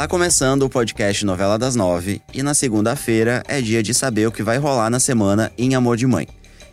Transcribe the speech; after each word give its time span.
Tá 0.00 0.08
começando 0.08 0.62
o 0.62 0.70
podcast 0.70 1.26
Novela 1.26 1.58
das 1.58 1.76
Nove 1.76 2.22
e 2.32 2.42
na 2.42 2.54
segunda-feira 2.54 3.42
é 3.46 3.60
dia 3.60 3.82
de 3.82 3.92
saber 3.92 4.26
o 4.26 4.32
que 4.32 4.42
vai 4.42 4.56
rolar 4.56 4.88
na 4.88 4.98
semana 4.98 5.52
em 5.58 5.74
Amor 5.74 5.98
de 5.98 6.06
Mãe. 6.06 6.26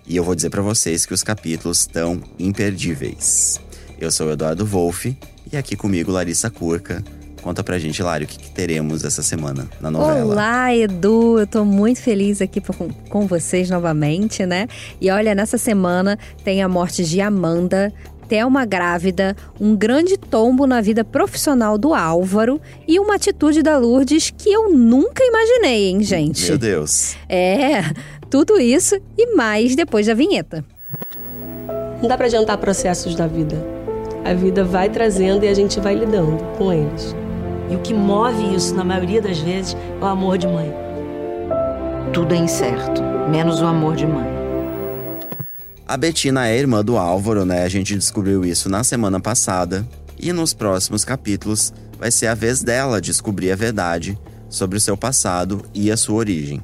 E 0.07 0.15
eu 0.15 0.23
vou 0.23 0.33
dizer 0.33 0.49
para 0.49 0.61
vocês 0.61 1.05
que 1.05 1.13
os 1.13 1.23
capítulos 1.23 1.81
estão 1.81 2.23
imperdíveis. 2.39 3.59
Eu 3.99 4.11
sou 4.11 4.27
o 4.27 4.31
Eduardo 4.31 4.65
Wolff 4.65 5.17
e 5.51 5.57
aqui 5.57 5.75
comigo 5.75 6.09
Larissa 6.09 6.49
Curca. 6.49 7.03
Conta 7.41 7.61
pra 7.65 7.77
gente, 7.77 8.01
Lari, 8.01 8.23
o 8.23 8.27
que, 8.27 8.39
que 8.39 8.49
teremos 8.49 9.03
essa 9.03 9.21
semana 9.21 9.67
na 9.81 9.91
novela. 9.91 10.25
Olá, 10.25 10.73
Edu! 10.73 11.39
Eu 11.39 11.47
tô 11.47 11.65
muito 11.65 12.01
feliz 12.01 12.41
aqui 12.41 12.61
com, 12.61 12.89
com 13.09 13.27
vocês 13.27 13.69
novamente, 13.69 14.45
né? 14.45 14.69
E 15.01 15.11
olha, 15.11 15.35
nessa 15.35 15.57
semana 15.57 16.17
tem 16.45 16.63
a 16.63 16.69
morte 16.69 17.03
de 17.03 17.19
Amanda, 17.19 17.93
Thelma 18.27 18.65
grávida, 18.65 19.35
um 19.59 19.75
grande 19.75 20.17
tombo 20.17 20.67
na 20.67 20.81
vida 20.81 21.03
profissional 21.03 21.77
do 21.77 21.93
Álvaro 21.93 22.59
e 22.87 22.99
uma 22.99 23.15
atitude 23.15 23.61
da 23.61 23.77
Lourdes 23.77 24.29
que 24.35 24.51
eu 24.51 24.73
nunca 24.73 25.23
imaginei, 25.23 25.87
hein, 25.87 26.03
gente? 26.03 26.47
Meu 26.47 26.57
Deus. 26.57 27.15
É, 27.29 27.81
tudo 28.29 28.59
isso 28.59 28.95
e 29.17 29.35
mais 29.35 29.75
depois 29.75 30.07
da 30.07 30.13
vinheta. 30.13 30.63
Não 32.01 32.07
dá 32.07 32.17
pra 32.17 32.27
adiantar 32.27 32.57
processos 32.57 33.15
da 33.15 33.25
vida. 33.25 33.55
A 34.23 34.33
vida 34.33 34.63
vai 34.63 34.89
trazendo 34.89 35.45
e 35.45 35.47
a 35.47 35.53
gente 35.53 35.79
vai 35.79 35.95
lidando 35.95 36.37
com 36.57 36.71
eles. 36.71 37.15
E 37.69 37.75
o 37.75 37.79
que 37.79 37.93
move 37.93 38.55
isso, 38.55 38.75
na 38.75 38.83
maioria 38.83 39.21
das 39.21 39.39
vezes, 39.39 39.75
é 39.75 40.03
o 40.03 40.07
amor 40.07 40.37
de 40.37 40.47
mãe. 40.47 40.73
Tudo 42.13 42.33
é 42.33 42.37
incerto, 42.37 43.01
menos 43.29 43.61
o 43.61 43.65
amor 43.65 43.95
de 43.95 44.05
mãe. 44.05 44.36
A 45.87 45.95
Betina 45.95 46.49
é 46.49 46.57
irmã 46.57 46.83
do 46.83 46.97
Álvaro, 46.97 47.45
né? 47.45 47.63
A 47.63 47.69
gente 47.69 47.95
descobriu 47.95 48.43
isso 48.43 48.67
na 48.67 48.83
semana 48.83 49.21
passada. 49.21 49.87
E 50.19 50.33
nos 50.33 50.53
próximos 50.53 51.05
capítulos 51.05 51.71
vai 51.97 52.11
ser 52.11 52.27
a 52.27 52.35
vez 52.35 52.61
dela 52.61 52.99
descobrir 52.99 53.53
a 53.53 53.55
verdade 53.55 54.19
sobre 54.49 54.77
o 54.77 54.81
seu 54.81 54.97
passado 54.97 55.63
e 55.73 55.89
a 55.89 55.95
sua 55.95 56.15
origem. 56.15 56.61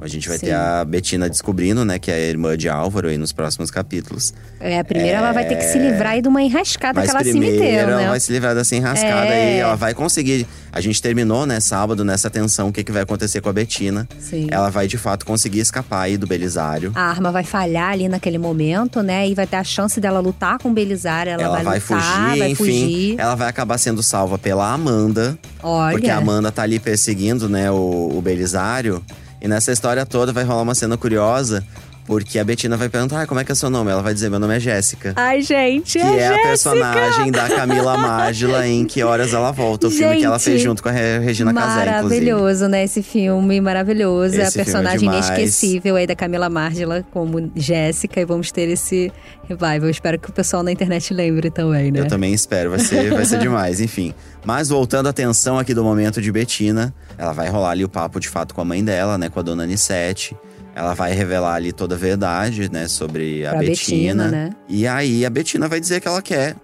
A 0.00 0.06
gente 0.06 0.28
vai 0.28 0.38
Sim. 0.38 0.46
ter 0.46 0.52
a 0.52 0.84
Betina 0.84 1.28
descobrindo, 1.28 1.84
né, 1.84 1.98
que 1.98 2.10
é 2.10 2.14
a 2.14 2.18
irmã 2.18 2.56
de 2.56 2.68
Álvaro 2.68 3.08
aí 3.08 3.18
nos 3.18 3.32
próximos 3.32 3.68
capítulos. 3.70 4.32
É, 4.60 4.82
primeiro 4.84 5.16
ela 5.18 5.32
vai 5.32 5.44
ter 5.46 5.56
que 5.56 5.64
se 5.64 5.78
livrar 5.78 6.12
aí 6.12 6.22
de 6.22 6.28
uma 6.28 6.40
enrascada 6.40 7.00
Mas 7.00 7.10
que 7.10 7.16
ela 7.16 7.24
se 7.24 7.30
primeiro 7.30 7.60
meteu, 7.60 7.78
ela 7.80 7.96
né? 7.96 8.08
vai 8.08 8.20
se 8.20 8.32
livrar 8.32 8.54
dessa 8.54 8.76
enrascada 8.76 9.26
É. 9.26 9.56
e 9.56 9.58
ela 9.58 9.74
vai 9.74 9.94
conseguir. 9.94 10.46
A 10.70 10.80
gente 10.80 11.02
terminou, 11.02 11.46
né, 11.46 11.58
sábado, 11.58 12.04
nessa 12.04 12.30
tensão, 12.30 12.68
o 12.68 12.72
que, 12.72 12.84
que 12.84 12.92
vai 12.92 13.02
acontecer 13.02 13.40
com 13.40 13.48
a 13.48 13.52
Betina. 13.52 14.08
Sim. 14.20 14.46
Ela 14.50 14.70
vai, 14.70 14.86
de 14.86 14.96
fato, 14.96 15.26
conseguir 15.26 15.60
escapar 15.60 16.02
aí 16.02 16.16
do 16.16 16.26
Belisário. 16.26 16.92
A 16.94 17.02
arma 17.02 17.32
vai 17.32 17.42
falhar 17.42 17.90
ali 17.90 18.08
naquele 18.08 18.38
momento, 18.38 19.02
né? 19.02 19.26
E 19.28 19.34
vai 19.34 19.46
ter 19.46 19.56
a 19.56 19.64
chance 19.64 20.00
dela 20.00 20.20
lutar 20.20 20.58
com 20.58 20.70
o 20.70 20.72
Belisário. 20.72 21.32
Ela, 21.32 21.42
ela 21.42 21.62
vai, 21.62 21.78
lutar, 21.80 21.80
fugir, 21.80 22.38
vai 22.38 22.50
enfim. 22.50 22.64
fugir. 22.64 23.14
Ela 23.18 23.34
vai 23.34 23.48
acabar 23.48 23.78
sendo 23.78 24.02
salva 24.02 24.38
pela 24.38 24.72
Amanda. 24.72 25.36
Olha. 25.62 25.92
Porque 25.92 26.08
a 26.10 26.18
Amanda 26.18 26.52
tá 26.52 26.62
ali 26.62 26.78
perseguindo, 26.78 27.48
né, 27.48 27.68
o, 27.70 28.12
o 28.14 28.22
Belisário. 28.22 29.02
E 29.40 29.46
nessa 29.48 29.72
história 29.72 30.04
toda 30.04 30.32
vai 30.32 30.44
rolar 30.44 30.62
uma 30.62 30.74
cena 30.74 30.96
curiosa. 30.96 31.64
Porque 32.08 32.38
a 32.38 32.44
Betina 32.44 32.74
vai 32.74 32.88
perguntar, 32.88 33.20
ah, 33.20 33.26
como 33.26 33.38
é 33.38 33.44
que 33.44 33.52
é 33.52 33.54
seu 33.54 33.68
nome? 33.68 33.90
Ela 33.90 34.00
vai 34.00 34.14
dizer, 34.14 34.30
meu 34.30 34.38
nome 34.38 34.56
é 34.56 34.58
Jéssica. 34.58 35.12
Ai, 35.14 35.42
gente, 35.42 35.98
Que 35.98 36.06
é 36.06 36.28
a 36.28 36.38
personagem 36.38 37.30
da 37.30 37.46
Camila 37.50 37.98
Mágila 37.98 38.66
em 38.66 38.86
Que 38.86 39.02
Horas 39.04 39.34
Ela 39.34 39.52
Volta. 39.52 39.88
O 39.88 39.90
filme 39.90 40.16
que 40.16 40.24
ela 40.24 40.38
Gente, 40.38 40.44
fez 40.46 40.62
junto 40.62 40.82
com 40.82 40.88
a 40.88 40.92
Re- 40.92 41.18
Regina 41.18 41.52
Casé, 41.52 41.82
inclusive. 41.82 41.92
Maravilhoso, 42.32 42.66
né? 42.66 42.82
Esse 42.82 43.02
filme 43.02 43.60
maravilhoso. 43.60 44.36
Esse 44.36 44.40
a 44.40 44.46
filme 44.50 44.62
é 44.62 44.64
personagem 44.64 44.98
demais. 45.00 45.26
inesquecível 45.28 45.96
aí 45.96 46.06
da 46.06 46.16
Camila 46.16 46.48
Márgila 46.48 47.04
como 47.10 47.52
Jéssica. 47.54 48.22
E 48.22 48.24
vamos 48.24 48.50
ter 48.50 48.70
esse 48.70 49.12
revival. 49.46 49.90
Espero 49.90 50.18
que 50.18 50.30
o 50.30 50.32
pessoal 50.32 50.62
na 50.62 50.72
internet 50.72 51.12
lembre 51.12 51.50
também, 51.50 51.92
né? 51.92 52.00
Eu 52.00 52.08
também 52.08 52.32
espero, 52.32 52.70
vai 52.70 52.78
ser, 52.78 53.12
vai 53.12 53.26
ser 53.26 53.38
demais, 53.38 53.82
enfim. 53.82 54.14
Mas 54.46 54.70
voltando 54.70 55.08
à 55.08 55.10
atenção 55.10 55.58
aqui 55.58 55.74
do 55.74 55.84
momento 55.84 56.22
de 56.22 56.32
Betina, 56.32 56.94
ela 57.18 57.32
vai 57.34 57.50
rolar 57.50 57.72
ali 57.72 57.84
o 57.84 57.88
papo 57.88 58.18
de 58.18 58.30
fato 58.30 58.54
com 58.54 58.62
a 58.62 58.64
mãe 58.64 58.82
dela, 58.82 59.18
né, 59.18 59.28
com 59.28 59.38
a 59.38 59.42
dona 59.42 59.64
Anissete. 59.64 60.34
Ela 60.78 60.94
vai 60.94 61.12
revelar 61.12 61.54
ali 61.54 61.72
toda 61.72 61.96
a 61.96 61.98
verdade, 61.98 62.70
né, 62.70 62.86
sobre 62.86 63.44
a 63.44 63.50
Pra 63.50 63.58
Betina. 63.58 64.24
Betina, 64.24 64.28
né? 64.28 64.50
E 64.68 64.86
aí 64.86 65.26
a 65.26 65.30
Betina 65.30 65.66
vai 65.66 65.80
dizer 65.80 66.00
que 66.00 66.06
ela 66.06 66.22
quer 66.22 66.54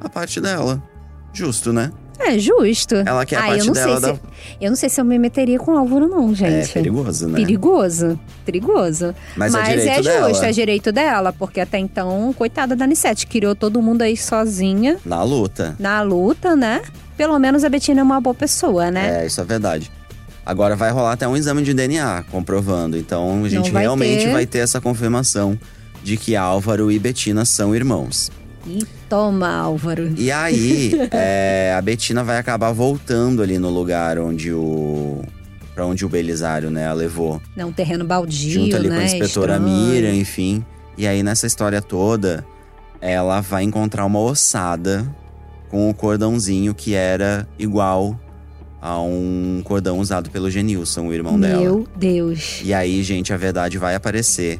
a 0.00 0.08
parte 0.08 0.40
dela. 0.40 0.82
Justo, 1.32 1.72
né? 1.72 1.92
É, 2.18 2.36
justo. 2.38 2.96
Ela 2.96 3.24
quer 3.24 3.36
a 3.36 3.38
ah, 3.38 3.46
parte 3.46 3.60
eu 3.60 3.66
não 3.66 3.72
dela 3.72 4.00
sei 4.00 4.10
da- 4.10 4.14
se, 4.16 4.20
Eu 4.60 4.70
não 4.70 4.76
sei 4.76 4.88
se 4.88 5.00
eu 5.00 5.04
me 5.04 5.16
meteria 5.16 5.58
com 5.60 5.72
o 5.72 5.76
Álvaro, 5.76 6.08
não, 6.08 6.32
É 6.32 6.34
gente. 6.34 6.72
perigoso, 6.72 7.28
né? 7.28 7.36
Perigoso, 7.38 8.20
perigoso. 8.44 9.14
Mas 9.36 9.54
é 9.54 9.62
direito 9.62 9.88
é 9.88 10.02
dela. 10.02 10.28
justo, 10.28 10.44
é 10.44 10.50
direito 10.50 10.92
dela, 10.92 11.32
porque 11.32 11.60
até 11.60 11.78
então, 11.78 12.34
coitada 12.36 12.74
da 12.74 12.84
Anissete, 12.84 13.28
criou 13.28 13.54
todo 13.54 13.80
mundo 13.80 14.02
aí 14.02 14.16
sozinha 14.16 14.98
Na 15.06 15.22
luta. 15.22 15.76
na 15.78 16.02
luta, 16.02 16.56
né? 16.56 16.82
Pelo 17.16 17.38
menos 17.38 17.62
a 17.62 17.68
Betina 17.68 18.00
é 18.00 18.02
uma 18.02 18.20
boa 18.20 18.34
pessoa, 18.34 18.90
né? 18.90 19.22
É, 19.22 19.26
isso 19.26 19.40
é 19.40 19.44
verdade. 19.44 19.90
Agora 20.44 20.74
vai 20.74 20.90
rolar 20.90 21.12
até 21.12 21.26
um 21.26 21.36
exame 21.36 21.62
de 21.62 21.72
DNA 21.72 22.24
comprovando. 22.30 22.96
Então 22.96 23.44
a 23.44 23.48
gente 23.48 23.70
vai 23.70 23.82
realmente 23.82 24.24
ter. 24.24 24.32
vai 24.32 24.46
ter 24.46 24.58
essa 24.58 24.80
confirmação 24.80 25.58
de 26.02 26.16
que 26.16 26.34
Álvaro 26.34 26.90
e 26.90 26.98
Betina 26.98 27.44
são 27.44 27.74
irmãos. 27.74 28.30
E 28.66 28.84
toma, 29.08 29.48
Álvaro. 29.48 30.12
E 30.16 30.30
aí, 30.30 30.92
é, 31.10 31.74
a 31.76 31.80
Betina 31.80 32.22
vai 32.22 32.38
acabar 32.38 32.72
voltando 32.72 33.42
ali 33.42 33.58
no 33.58 33.70
lugar 33.70 34.18
onde 34.18 34.52
o. 34.52 35.22
Pra 35.74 35.86
onde 35.86 36.04
o 36.04 36.08
Belisário, 36.08 36.70
né, 36.70 36.86
a 36.86 36.92
levou. 36.92 37.40
Não, 37.56 37.68
um 37.68 37.72
terreno 37.72 38.04
baldio, 38.04 38.50
junto 38.50 38.76
ali 38.76 38.90
né? 38.90 38.96
com 38.96 39.00
a 39.00 39.04
inspetora 39.04 39.54
Estranho. 39.54 39.88
Miriam, 39.88 40.14
enfim. 40.14 40.64
E 40.98 41.06
aí, 41.06 41.22
nessa 41.22 41.46
história 41.46 41.80
toda, 41.80 42.44
ela 43.00 43.40
vai 43.40 43.62
encontrar 43.62 44.04
uma 44.04 44.18
ossada 44.18 45.06
com 45.70 45.88
o 45.88 45.94
cordãozinho 45.94 46.74
que 46.74 46.94
era 46.94 47.48
igual 47.58 48.20
a 48.82 49.00
um 49.00 49.62
cordão 49.64 50.00
usado 50.00 50.28
pelo 50.28 50.50
Genilson, 50.50 51.06
o 51.06 51.14
irmão 51.14 51.38
dela. 51.38 51.62
Meu 51.62 51.86
Deus. 51.96 52.60
E 52.64 52.74
aí, 52.74 53.00
gente, 53.04 53.32
a 53.32 53.36
verdade 53.36 53.78
vai 53.78 53.94
aparecer. 53.94 54.58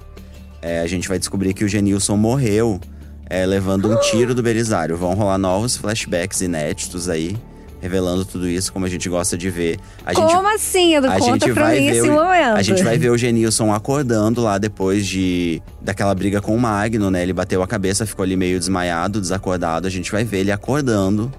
É, 0.62 0.80
a 0.80 0.86
gente 0.86 1.08
vai 1.08 1.18
descobrir 1.18 1.52
que 1.52 1.64
o 1.64 1.68
Genilson 1.68 2.16
morreu 2.16 2.80
é, 3.28 3.44
levando 3.44 3.90
um 3.90 3.98
tiro 4.00 4.32
do 4.32 4.40
Belisário. 4.40 4.96
Vão 4.96 5.14
rolar 5.14 5.38
novos 5.38 5.76
flashbacks 5.76 6.40
inéditos 6.40 7.08
aí, 7.08 7.36
revelando 7.80 8.24
tudo 8.24 8.48
isso, 8.48 8.72
como 8.72 8.86
a 8.86 8.88
gente 8.88 9.08
gosta 9.08 9.36
de 9.36 9.50
ver. 9.50 9.80
A 10.06 10.14
gente, 10.14 10.32
Como 10.32 10.54
assim, 10.54 10.94
Edu? 10.94 11.08
a 11.08 11.18
Conta 11.18 11.24
gente 11.46 11.52
pra 11.52 11.64
vai 11.64 11.80
mim 11.80 11.86
ver 11.90 11.96
esse 11.96 12.08
o- 12.08 12.12
momento. 12.12 12.56
a 12.56 12.62
gente 12.62 12.84
vai 12.84 12.96
ver 12.96 13.10
o 13.10 13.18
Genilson 13.18 13.72
acordando 13.72 14.40
lá 14.40 14.56
depois 14.56 15.04
de 15.04 15.60
daquela 15.80 16.14
briga 16.14 16.40
com 16.40 16.54
o 16.54 16.60
Magno, 16.60 17.10
né? 17.10 17.24
Ele 17.24 17.32
bateu 17.32 17.60
a 17.60 17.66
cabeça, 17.66 18.06
ficou 18.06 18.22
ali 18.22 18.36
meio 18.36 18.56
desmaiado, 18.56 19.20
desacordado. 19.20 19.88
A 19.88 19.90
gente 19.90 20.12
vai 20.12 20.22
ver 20.22 20.38
ele 20.38 20.52
acordando. 20.52 21.32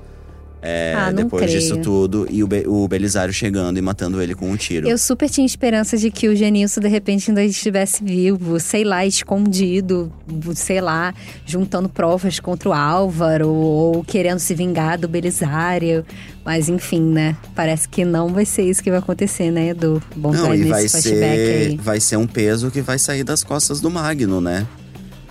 É, 0.66 0.94
Ah, 0.96 1.12
depois 1.12 1.44
creio. 1.44 1.60
disso 1.60 1.78
tudo, 1.78 2.26
e 2.32 2.42
o, 2.42 2.48
Be- 2.48 2.64
o 2.66 2.88
Belisário 2.88 3.34
chegando 3.34 3.78
e 3.78 3.82
matando 3.82 4.22
ele 4.22 4.34
com 4.34 4.50
um 4.50 4.56
tiro. 4.56 4.88
Eu 4.88 4.98
super 4.98 5.30
tinha 5.30 5.46
esperança 5.46 5.98
de 5.98 6.10
que 6.10 6.30
o 6.30 6.36
Genilson, 6.36 6.80
de 6.80 6.88
repente, 6.88 7.30
ainda 7.30 7.44
estivesse 7.44 8.04
vivo, 8.04 8.60
sei 8.62 8.84
lá, 8.86 9.06
escondido, 9.06 10.12
sei 10.56 10.80
lá, 10.80 11.14
juntando 11.46 11.90
provas 11.90 12.40
contra 12.40 12.70
o 12.70 12.74
Álvaro, 12.74 13.50
ou 13.50 14.04
querendo 14.06 14.40
se 14.40 14.56
vingar 14.56 14.98
do 14.98 15.08
Belisário. 15.08 16.06
Mas 16.46 16.70
enfim, 16.70 17.02
né? 17.02 17.36
Parece 17.56 17.88
que 17.90 18.04
não 18.06 18.30
vai 18.30 18.46
ser 18.46 18.64
isso 18.64 18.82
que 18.82 18.90
vai 18.90 19.00
acontecer, 19.00 19.52
né, 19.52 19.70
Edu? 19.70 20.02
Bom 20.16 20.32
Não, 20.32 20.54
e 20.56 20.64
vai 20.64 20.88
flashback 20.88 21.02
ser, 21.02 21.68
aí. 21.72 21.78
vai 21.78 22.00
ser 22.00 22.18
um 22.18 22.28
peso 22.28 22.72
que 22.72 22.82
vai 22.82 22.98
sair 23.00 23.24
das 23.24 23.44
costas 23.44 23.80
do 23.82 23.90
Magno, 23.92 24.40
né? 24.42 24.66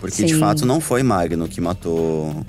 Porque 0.00 0.24
de 0.24 0.34
Sim. 0.34 0.40
fato 0.40 0.66
não 0.66 0.80
foi 0.80 1.02
Magno 1.02 1.46
que 1.48 1.60
matou 1.60 2.44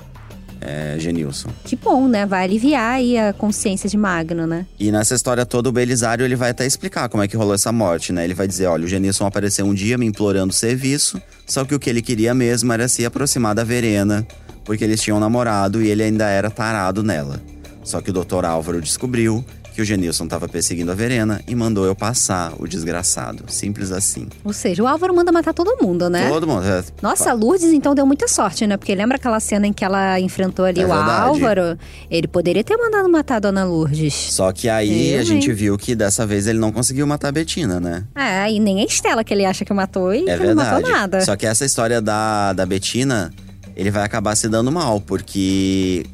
é, 0.65 0.95
Genilson. 0.97 1.49
Que 1.65 1.75
bom, 1.75 2.07
né? 2.07 2.25
Vai 2.25 2.43
aliviar 2.43 2.95
aí 2.95 3.17
a 3.17 3.33
consciência 3.33 3.89
de 3.89 3.97
Magno, 3.97 4.47
né? 4.47 4.65
E 4.79 4.91
nessa 4.91 5.13
história 5.13 5.45
toda, 5.45 5.69
o 5.69 5.71
Belisário 5.71 6.25
ele 6.25 6.35
vai 6.35 6.51
até 6.51 6.65
explicar 6.65 7.09
como 7.09 7.21
é 7.21 7.27
que 7.27 7.35
rolou 7.35 7.53
essa 7.53 7.71
morte, 7.71 8.13
né? 8.13 8.23
Ele 8.23 8.33
vai 8.33 8.47
dizer: 8.47 8.67
olha, 8.67 8.85
o 8.85 8.87
Genilson 8.87 9.25
apareceu 9.25 9.65
um 9.65 9.73
dia 9.73 9.97
me 9.97 10.05
implorando 10.05 10.53
serviço, 10.53 11.21
só 11.45 11.65
que 11.65 11.75
o 11.75 11.79
que 11.79 11.89
ele 11.89 12.01
queria 12.01 12.33
mesmo 12.33 12.71
era 12.71 12.87
se 12.87 13.05
aproximar 13.05 13.53
da 13.53 13.63
Verena, 13.63 14.25
porque 14.63 14.83
eles 14.83 15.01
tinham 15.01 15.19
namorado 15.19 15.81
e 15.81 15.89
ele 15.89 16.03
ainda 16.03 16.27
era 16.29 16.49
tarado 16.49 17.03
nela. 17.03 17.41
Só 17.83 17.99
que 17.99 18.11
o 18.11 18.13
Dr. 18.13 18.45
Álvaro 18.45 18.81
descobriu 18.81 19.43
que 19.73 19.81
o 19.81 19.85
Genilson 19.85 20.25
estava 20.25 20.47
perseguindo 20.47 20.91
a 20.91 20.95
Verena 20.95 21.41
e 21.47 21.55
mandou 21.55 21.85
eu 21.85 21.95
passar 21.95 22.53
o 22.59 22.67
desgraçado. 22.67 23.43
Simples 23.47 23.91
assim. 23.91 24.27
Ou 24.43 24.53
seja, 24.53 24.83
o 24.83 24.87
Álvaro 24.87 25.13
manda 25.15 25.31
matar 25.31 25.53
todo 25.53 25.75
mundo, 25.83 26.09
né? 26.09 26.29
Todo 26.29 26.47
mundo. 26.47 26.63
é, 26.65 26.83
Nossa, 27.01 27.31
a 27.31 27.33
Lourdes 27.33 27.71
então 27.73 27.95
deu 27.95 28.05
muita 28.05 28.27
sorte, 28.27 28.65
né? 28.67 28.77
Porque 28.77 28.93
lembra 28.93 29.17
aquela 29.17 29.39
cena 29.39 29.65
em 29.67 29.73
que 29.73 29.83
ela 29.83 30.19
enfrentou 30.19 30.65
ali 30.65 30.81
É 30.81 30.85
o 30.85 30.87
verdade. 30.87 31.21
Álvaro? 31.27 31.77
Ele 32.09 32.27
poderia 32.27 32.63
ter 32.63 32.77
mandado 32.77 33.09
matar 33.09 33.37
a 33.37 33.39
Dona 33.39 33.63
Lourdes. 33.65 34.13
Só 34.13 34.51
que 34.51 34.69
aí 34.69 35.13
Eu, 35.13 35.19
a 35.21 35.23
gente 35.23 35.49
hein? 35.49 35.55
viu 35.55 35.77
que 35.77 35.95
dessa 35.95 36.25
vez 36.25 36.47
ele 36.47 36.59
não 36.59 36.71
conseguiu 36.71 37.05
matar 37.07 37.29
a 37.29 37.31
Betina, 37.31 37.79
né? 37.79 38.03
É, 38.15 38.51
e 38.51 38.59
nem 38.59 38.81
a 38.81 38.85
Estela 38.85 39.23
que 39.23 39.33
ele 39.33 39.45
acha 39.45 39.65
que 39.65 39.73
matou 39.73 40.13
e 40.13 40.29
É 40.29 40.37
que 40.37 40.45
não 40.45 40.55
matou 40.55 40.81
nada. 40.89 41.21
Só 41.21 41.35
que 41.35 41.45
essa 41.45 41.65
história 41.65 42.01
da, 42.01 42.53
da 42.53 42.65
Betina, 42.65 43.33
ele 43.75 43.89
vai 43.89 44.03
acabar 44.03 44.35
se 44.35 44.47
dando 44.47 44.71
mal, 44.71 45.01
porque 45.01 46.05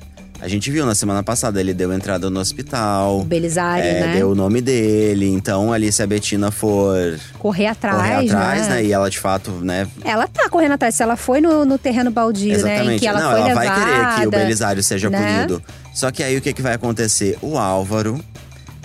a 0.41 0.47
gente 0.47 0.71
viu 0.71 0.85
na 0.85 0.95
semana 0.95 1.21
passada, 1.21 1.59
ele 1.59 1.73
deu 1.73 1.91
entrada 1.91 2.29
no 2.29 2.39
hospital. 2.39 3.19
O 3.19 3.23
Belisário, 3.25 3.83
é, 3.83 3.99
né? 3.99 4.13
Deu 4.13 4.31
o 4.31 4.35
nome 4.35 4.61
dele. 4.61 5.27
Então, 5.27 5.73
ali, 5.73 5.91
se 5.91 6.01
a 6.01 6.07
Betina 6.07 6.49
for 6.49 7.19
Correr 7.37 7.67
atrás, 7.67 7.97
correr 7.97 8.25
atrás, 8.25 8.67
né? 8.67 8.75
né? 8.75 8.83
E 8.85 8.93
ela 8.93 9.09
de 9.09 9.19
fato, 9.19 9.51
né? 9.51 9.85
Ela 10.03 10.27
tá 10.27 10.49
correndo 10.49 10.73
atrás. 10.73 10.95
Se 10.95 11.03
ela 11.03 11.17
foi 11.17 11.41
no, 11.41 11.65
no 11.65 11.77
terreno 11.77 12.09
baldio, 12.09 12.47
né? 12.47 12.53
Em 12.53 12.55
Exatamente. 12.55 12.99
que 13.01 13.07
ela 13.07 13.21
não, 13.21 13.31
foi 13.31 13.39
ela 13.39 13.47
levada, 13.49 13.69
vai 13.69 13.79
querer 13.79 14.15
que 14.15 14.27
o 14.27 14.31
Belisário 14.31 14.81
seja 14.83 15.09
né? 15.09 15.19
punido. 15.19 15.63
Só 15.93 16.09
que 16.09 16.23
aí 16.23 16.37
o 16.37 16.41
que, 16.41 16.53
que 16.53 16.61
vai 16.61 16.73
acontecer? 16.73 17.37
O 17.41 17.57
Álvaro 17.57 18.23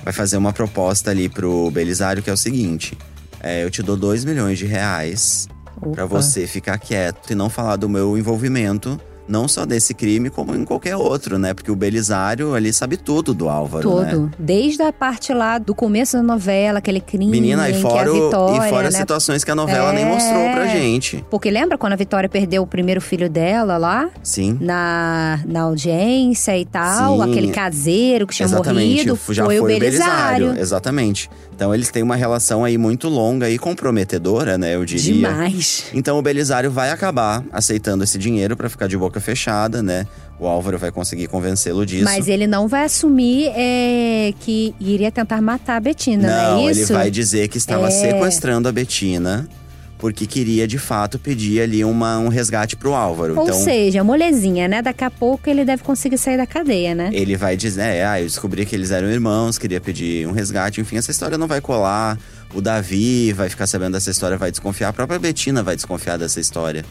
vai 0.02 0.12
fazer 0.12 0.36
uma 0.36 0.52
proposta 0.52 1.12
ali 1.12 1.28
pro 1.28 1.70
Belisário 1.70 2.20
que 2.20 2.30
é 2.30 2.32
o 2.32 2.36
seguinte: 2.36 2.98
é, 3.40 3.62
eu 3.62 3.70
te 3.70 3.80
dou 3.80 3.96
2 3.96 4.24
milhões 4.24 4.58
de 4.58 4.66
reais 4.66 5.48
para 5.92 6.04
você 6.04 6.48
ficar 6.48 6.78
quieto 6.78 7.30
e 7.30 7.34
não 7.34 7.48
falar 7.48 7.76
do 7.76 7.88
meu 7.88 8.18
envolvimento. 8.18 9.00
Não 9.26 9.48
só 9.48 9.64
desse 9.64 9.94
crime, 9.94 10.28
como 10.28 10.54
em 10.54 10.64
qualquer 10.64 10.96
outro, 10.96 11.38
né? 11.38 11.54
Porque 11.54 11.70
o 11.70 11.76
Belisário 11.76 12.54
ali 12.54 12.72
sabe 12.72 12.96
tudo 12.96 13.32
do 13.32 13.48
Álvaro, 13.48 14.00
né? 14.00 14.10
Todo. 14.12 14.30
Desde 14.38 14.82
a 14.82 14.92
parte 14.92 15.32
lá 15.32 15.58
do 15.58 15.74
começo 15.74 16.16
da 16.16 16.22
novela, 16.22 16.78
aquele 16.78 17.00
crime 17.00 17.26
Menina, 17.26 17.68
e 17.70 17.80
fora, 17.80 18.12
o- 18.12 18.24
Vitória, 18.26 18.66
e 18.66 18.70
fora 18.70 18.88
as 18.88 18.94
né? 18.94 19.00
situações 19.00 19.42
que 19.42 19.50
a 19.50 19.54
novela 19.54 19.92
nem 19.92 20.04
É. 20.04 20.08
mostrou 20.08 20.50
pra 20.50 20.66
gente. 20.66 21.24
Porque 21.30 21.50
lembra 21.50 21.78
quando 21.78 21.94
a 21.94 21.96
Vitória 21.96 22.28
perdeu 22.28 22.62
o 22.62 22.66
primeiro 22.66 23.00
filho 23.00 23.30
dela 23.30 23.76
lá? 23.78 24.10
Sim. 24.22 24.58
Na, 24.60 25.40
na 25.46 25.62
audiência 25.62 26.56
e 26.58 26.64
tal, 26.66 27.22
Sim. 27.22 27.30
aquele 27.30 27.50
caseiro 27.50 28.26
que 28.26 28.34
tinha 28.34 28.46
Exatamente, 28.46 29.06
morrido, 29.06 29.18
já 29.30 29.44
foi, 29.44 29.58
foi, 29.58 29.74
o 29.76 29.78
Belisário. 29.80 30.58
Exatamente. 30.58 31.30
Então 31.54 31.72
eles 31.74 31.88
têm 31.90 32.02
uma 32.02 32.16
relação 32.16 32.64
aí 32.64 32.76
muito 32.76 33.08
longa 33.08 33.48
e 33.48 33.58
comprometedora, 33.58 34.58
né? 34.58 34.74
Eu 34.74 34.84
diria. 34.84 35.14
Demais. 35.28 35.84
Então 35.94 36.18
o 36.18 36.22
Belisário 36.22 36.70
vai 36.70 36.90
acabar 36.90 37.44
aceitando 37.52 38.02
esse 38.02 38.18
dinheiro 38.18 38.56
pra 38.56 38.68
ficar 38.68 38.88
de 38.88 38.96
boca 38.96 39.20
fechada, 39.20 39.82
né? 39.82 40.06
O 40.38 40.46
Álvaro 40.48 40.76
vai 40.78 40.90
conseguir 40.90 41.28
convencê-lo 41.28 41.86
disso. 41.86 42.04
Mas 42.04 42.26
ele 42.26 42.46
não 42.48 42.66
vai 42.66 42.84
assumir 42.84 43.52
é, 43.54 44.34
que 44.40 44.74
iria 44.80 45.12
tentar 45.12 45.40
matar 45.40 45.76
a 45.76 45.80
Betina, 45.80 46.26
não, 46.28 46.54
Não, 46.56 46.66
é 46.68 46.70
ele 46.72 46.80
isso? 46.80 46.92
vai 46.92 47.08
dizer 47.10 47.46
que 47.46 47.56
estava 47.56 47.86
É. 47.86 47.90
sequestrando 47.90 48.68
a 48.68 48.72
Betina 48.72 49.48
porque 50.04 50.26
queria 50.26 50.68
de 50.68 50.76
fato 50.76 51.18
pedir 51.18 51.62
ali 51.62 51.82
uma, 51.82 52.18
um 52.18 52.28
resgate 52.28 52.76
pro 52.76 52.92
Álvaro. 52.92 53.38
Ou 53.38 53.44
então 53.44 53.58
seja, 53.58 54.04
molezinha, 54.04 54.68
né? 54.68 54.82
Daqui 54.82 55.02
a 55.02 55.10
pouco 55.10 55.48
ele 55.48 55.64
deve 55.64 55.82
conseguir 55.82 56.18
sair 56.18 56.36
da 56.36 56.46
cadeia, 56.46 56.94
né? 56.94 57.08
ele 57.10 57.38
vai 57.38 57.56
dizer, 57.56 57.80
é, 57.80 58.04
ah, 58.04 58.20
eu 58.20 58.26
descobri 58.26 58.66
que 58.66 58.76
eles 58.76 58.90
eram 58.90 59.08
irmãos, 59.08 59.56
queria 59.56 59.80
pedir 59.80 60.28
um 60.28 60.32
resgate, 60.32 60.78
enfim, 60.78 60.98
essa 60.98 61.10
história 61.10 61.38
não 61.38 61.46
vai 61.46 61.62
colar. 61.62 62.18
O 62.52 62.60
Davi 62.60 63.32
vai 63.32 63.48
ficar 63.48 63.66
sabendo 63.66 63.94
dessa 63.94 64.10
história, 64.10 64.36
vai 64.36 64.50
desconfiar, 64.50 64.90
a 64.90 64.92
própria 64.92 65.18
Betina 65.18 65.62
vai 65.62 65.74
desconfiar 65.74 66.18
dessa 66.18 66.38
história. 66.38 66.84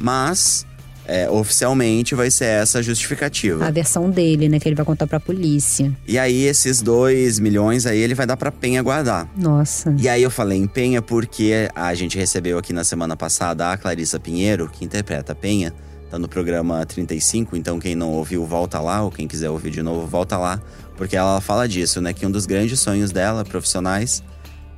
Mas 0.00 0.66
é, 1.06 1.30
oficialmente 1.30 2.14
vai 2.14 2.30
ser 2.30 2.46
essa 2.46 2.78
a 2.80 2.82
justificativa. 2.82 3.64
A 3.66 3.70
versão 3.70 4.10
dele, 4.10 4.48
né? 4.48 4.58
Que 4.58 4.68
ele 4.68 4.74
vai 4.74 4.84
contar 4.84 5.06
pra 5.06 5.20
polícia. 5.20 5.92
E 6.06 6.18
aí 6.18 6.44
esses 6.44 6.82
dois 6.82 7.38
milhões 7.38 7.86
aí 7.86 7.98
ele 7.98 8.14
vai 8.14 8.26
dar 8.26 8.36
pra 8.36 8.50
Penha 8.50 8.82
guardar. 8.82 9.28
Nossa. 9.36 9.94
E 9.98 10.08
aí 10.08 10.22
eu 10.22 10.30
falei 10.30 10.58
em 10.58 10.66
Penha 10.66 11.00
porque 11.00 11.68
a 11.74 11.94
gente 11.94 12.18
recebeu 12.18 12.58
aqui 12.58 12.72
na 12.72 12.84
semana 12.84 13.16
passada 13.16 13.70
a 13.70 13.76
Clarissa 13.76 14.18
Pinheiro, 14.18 14.68
que 14.68 14.84
interpreta 14.84 15.32
a 15.32 15.34
Penha. 15.34 15.72
Tá 16.10 16.18
no 16.18 16.28
programa 16.28 16.86
35, 16.86 17.56
então 17.56 17.80
quem 17.80 17.96
não 17.96 18.12
ouviu, 18.12 18.44
volta 18.44 18.78
lá. 18.80 19.02
Ou 19.02 19.10
quem 19.10 19.26
quiser 19.26 19.50
ouvir 19.50 19.70
de 19.70 19.82
novo, 19.82 20.06
volta 20.06 20.36
lá. 20.36 20.60
Porque 20.96 21.16
ela 21.16 21.40
fala 21.40 21.68
disso, 21.68 22.00
né? 22.00 22.12
Que 22.12 22.24
um 22.24 22.30
dos 22.30 22.46
grandes 22.46 22.78
sonhos 22.80 23.10
dela, 23.10 23.44
profissionais, 23.44 24.22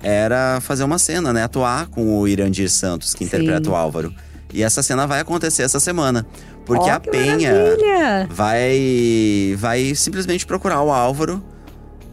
era 0.02 0.60
fazer 0.60 0.84
uma 0.84 0.98
cena, 0.98 1.32
né? 1.32 1.44
Atuar 1.44 1.86
com 1.88 2.18
o 2.18 2.26
Irandir 2.26 2.70
Santos, 2.70 3.12
que 3.12 3.20
Sim. 3.20 3.24
interpreta 3.26 3.70
o 3.70 3.74
Álvaro. 3.74 4.12
E 4.52 4.62
essa 4.62 4.82
cena 4.82 5.06
vai 5.06 5.20
acontecer 5.20 5.62
essa 5.62 5.78
semana. 5.80 6.26
Porque 6.64 6.88
Ó, 6.88 6.92
a 6.94 7.00
Penha 7.00 7.52
maravilha! 7.52 8.26
vai 8.30 9.54
vai 9.58 9.94
simplesmente 9.94 10.46
procurar 10.46 10.82
o 10.82 10.90
Álvaro 10.90 11.42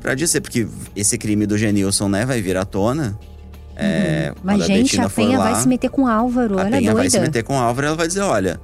pra 0.01 0.13
dizer, 0.15 0.41
porque 0.41 0.67
esse 0.95 1.17
crime 1.17 1.45
do 1.45 1.57
Genilson, 1.57 2.07
né, 2.09 2.25
vai 2.25 2.41
vir 2.41 2.57
à 2.57 2.65
tona. 2.65 3.17
É, 3.75 4.31
Uhum. 4.35 4.41
Mas, 4.43 4.57
quando 4.57 4.67
gente, 4.67 5.01
a 5.01 5.09
Penha 5.09 5.37
lá, 5.37 5.51
vai 5.51 5.61
se 5.61 5.67
meter 5.67 5.89
com 5.89 6.03
o 6.03 6.07
Álvaro. 6.07 6.57
a 6.59 6.61
Olha 6.61 6.69
Penha 6.77 6.81
doida. 6.91 6.95
vai 6.95 7.09
se 7.09 7.19
meter 7.19 7.43
com 7.43 7.53
o 7.55 7.59
Álvaro 7.59 7.85
e 7.85 7.89
ela 7.89 7.97
vai 7.97 8.07
dizer: 8.07 8.21
olha, 8.21 8.59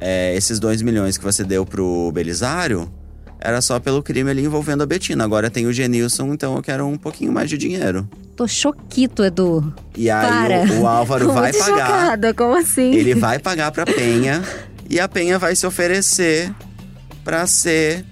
é, 0.00 0.34
esses 0.34 0.58
dois 0.58 0.82
milhões 0.82 1.16
que 1.16 1.24
você 1.24 1.44
deu 1.44 1.64
pro 1.64 2.10
Belisário 2.12 2.90
era 3.38 3.60
só 3.60 3.78
pelo 3.78 4.02
crime 4.02 4.30
ali 4.30 4.44
envolvendo 4.44 4.82
a 4.82 4.86
Betina. 4.86 5.22
Agora 5.22 5.50
tem 5.50 5.66
o 5.66 5.72
Genilson, 5.72 6.32
então 6.32 6.56
eu 6.56 6.62
quero 6.62 6.84
um 6.86 6.96
pouquinho 6.96 7.32
mais 7.32 7.48
de 7.48 7.56
dinheiro. 7.58 8.08
Tô 8.36 8.46
choquito, 8.46 9.24
Edu. 9.24 9.72
E 9.96 10.10
aí 10.10 10.26
Para. 10.28 10.74
o, 10.74 10.80
o 10.82 10.86
Álvaro 10.86 11.32
vai 11.32 11.52
pagar. 11.52 11.66
chocada, 11.88 12.34
como 12.34 12.54
assim? 12.56 12.92
Ele 12.94 13.14
vai 13.14 13.38
pagar 13.38 13.72
pra 13.72 13.86
Penha 13.86 14.42
e 14.90 15.00
a 15.00 15.08
Penha 15.08 15.38
vai 15.38 15.56
se 15.56 15.66
oferecer 15.66 16.52
pra 17.24 17.46
ser 17.46 18.04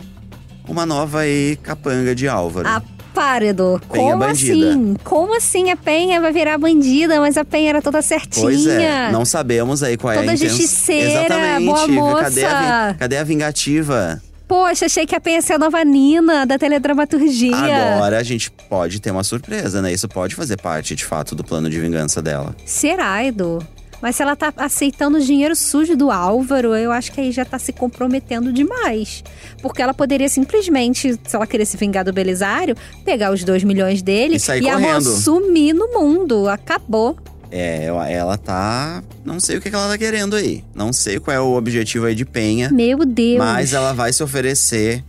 uma 0.67 0.87
nova 0.87 1.21
aí 1.21 1.57
capanga 1.63 2.15
de 2.15 2.27
Álvaro. 2.27 2.67
Ah, 2.67 2.83
para, 3.13 3.45
Edu. 3.45 3.79
Penha 3.93 4.13
Como 4.13 4.17
bandida. 4.25 4.71
assim? 4.71 4.97
Como 5.05 5.37
assim 5.37 5.71
a 5.71 5.77
Penha 5.77 6.21
vai 6.23 6.33
virar 6.33 6.57
bandida? 6.59 7.21
Mas 7.21 7.37
a 7.37 7.45
Penha 7.45 7.69
era 7.69 7.83
toda 7.83 8.01
certinha. 8.01 8.47
Pois 8.47 8.67
é, 8.67 9.13
não 9.13 9.27
sabemos 9.27 9.83
aí 9.83 9.97
qual 9.99 10.15
é 10.15 10.17
Toda 10.17 10.31
a 10.31 10.35
intenção. 10.35 10.57
justiceira, 10.57 11.21
Exatamente. 11.27 11.93
boa 11.95 12.23
Cadê 12.23 12.45
a, 12.45 12.51
moça. 12.51 12.97
cadê 12.99 13.17
a 13.19 13.25
vingativa? 13.25 14.23
Poxa, 14.47 14.87
achei 14.87 15.07
que 15.07 15.17
ia 15.31 15.43
ser 15.43 15.55
a 15.55 15.59
nova 15.59 15.83
Nina 15.85 16.45
da 16.45 16.59
teledramaturgia. 16.59 17.95
Agora 17.97 18.19
a 18.19 18.23
gente 18.23 18.51
pode 18.51 19.01
ter 19.01 19.11
uma 19.11 19.25
surpresa, 19.25 19.81
né? 19.81 19.93
Isso 19.93 20.07
pode 20.09 20.35
fazer 20.35 20.59
parte, 20.61 20.95
de 20.95 21.05
fato, 21.05 21.35
do 21.35 21.43
plano 21.43 21.71
de 21.71 21.81
vingança 21.81 22.21
dela. 22.21 22.55
Será, 22.67 23.25
Edu? 23.25 23.59
Mas 24.03 24.17
se 24.17 24.23
ela 24.23 24.37
tá 24.37 24.53
aceitando 24.59 25.17
o 25.17 25.21
dinheiro 25.21 25.57
sujo 25.57 25.97
do 25.97 26.11
Álvaro, 26.11 26.75
eu 26.75 26.93
acho 26.93 27.11
que 27.11 27.23
aí 27.23 27.33
já 27.33 27.43
tá 27.43 27.59
se 27.59 27.73
comprometendo 27.73 28.53
demais. 28.53 29.25
Porque 29.63 29.81
ela 29.81 29.95
poderia 29.95 30.29
simplesmente, 30.29 31.19
se 31.27 31.35
ela 31.35 31.47
querer 31.47 31.65
se 31.65 31.79
vingar 31.79 32.05
do 32.05 32.13
Belisário, 32.13 32.77
pegar 33.03 33.33
os 33.33 33.43
dois 33.45 33.65
milhões 33.65 34.03
dele 34.03 34.37
E 34.37 34.41
sair 34.41 34.61
correndo. 34.61 35.05
sumir 35.05 35.73
no 35.73 35.89
mundo. 35.89 36.51
Acabou. 36.51 37.17
É, 37.57 37.85
ela- 37.87 38.37
tá. 38.37 39.01
Não 39.25 39.39
sei 39.39 39.59
o 39.59 39.61
que 39.61 39.69
ela 39.69 39.89
tá 39.89 39.97
querendo 39.97 40.35
aí. 40.35 40.65
Não 40.75 40.93
sei 40.93 41.21
qual 41.21 41.37
é 41.37 41.41
o 41.41 41.55
objetivo 41.55 42.07
aí 42.07 42.15
de 42.15 42.25
Penha. 42.25 42.69
Meu 42.71 43.05
Deus. 43.07 43.39
Mas 43.39 43.73
ela 43.73 43.93
vai 43.93 44.13
se 44.13 44.23
oferecer 44.25 45.05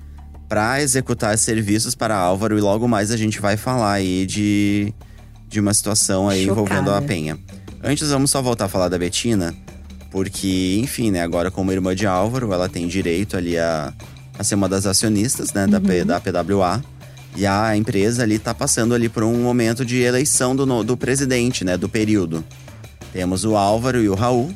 pra 0.47 0.79
executar 0.79 1.35
serviços 1.39 1.95
para 1.95 2.15
Álvaro 2.15 2.55
e 2.55 2.61
logo 2.61 2.87
mais 2.87 3.09
a 3.09 3.17
gente 3.17 3.39
vai 3.41 3.57
falar 3.57 3.93
aí 3.93 4.27
de, 4.27 4.93
de 5.49 5.59
uma 5.59 5.73
situação 5.73 6.29
aí 6.29 6.45
Chocada. 6.45 6.51
envolvendo 6.61 6.91
a 6.93 7.01
Penha. 7.01 7.39
Antes 7.83 8.09
vamos 8.11 8.29
só 8.29 8.41
voltar 8.43 8.65
a 8.65 8.69
falar 8.69 8.89
da 8.89 8.97
Betina, 8.99 9.53
porque, 10.11 10.79
enfim, 10.81 11.09
né, 11.11 11.21
agora 11.23 11.49
como 11.49 11.71
irmã 11.71 11.95
de 11.95 12.05
Álvaro, 12.05 12.53
ela 12.53 12.69
tem 12.69 12.87
direito 12.87 13.35
ali 13.35 13.57
a, 13.57 13.91
a 14.37 14.43
ser 14.43 14.53
uma 14.55 14.69
das 14.69 14.85
acionistas, 14.85 15.51
né, 15.51 15.65
da, 15.67 15.81
P- 15.81 16.03
da 16.05 16.19
PWA. 16.19 16.83
E 17.35 17.45
a 17.45 17.75
empresa 17.75 18.23
ali 18.23 18.39
tá 18.39 18.53
passando 18.53 18.93
ali 18.93 19.09
por 19.09 19.23
um 19.23 19.41
momento 19.41 19.85
de 19.85 20.01
eleição 20.01 20.55
do, 20.55 20.83
do 20.83 20.95
presidente, 20.95 21.65
né, 21.65 21.77
do 21.77 21.89
período. 21.89 22.43
Temos 23.11 23.43
o 23.43 23.55
Álvaro 23.55 24.01
e 24.01 24.09
o 24.09 24.15
Raul 24.15 24.53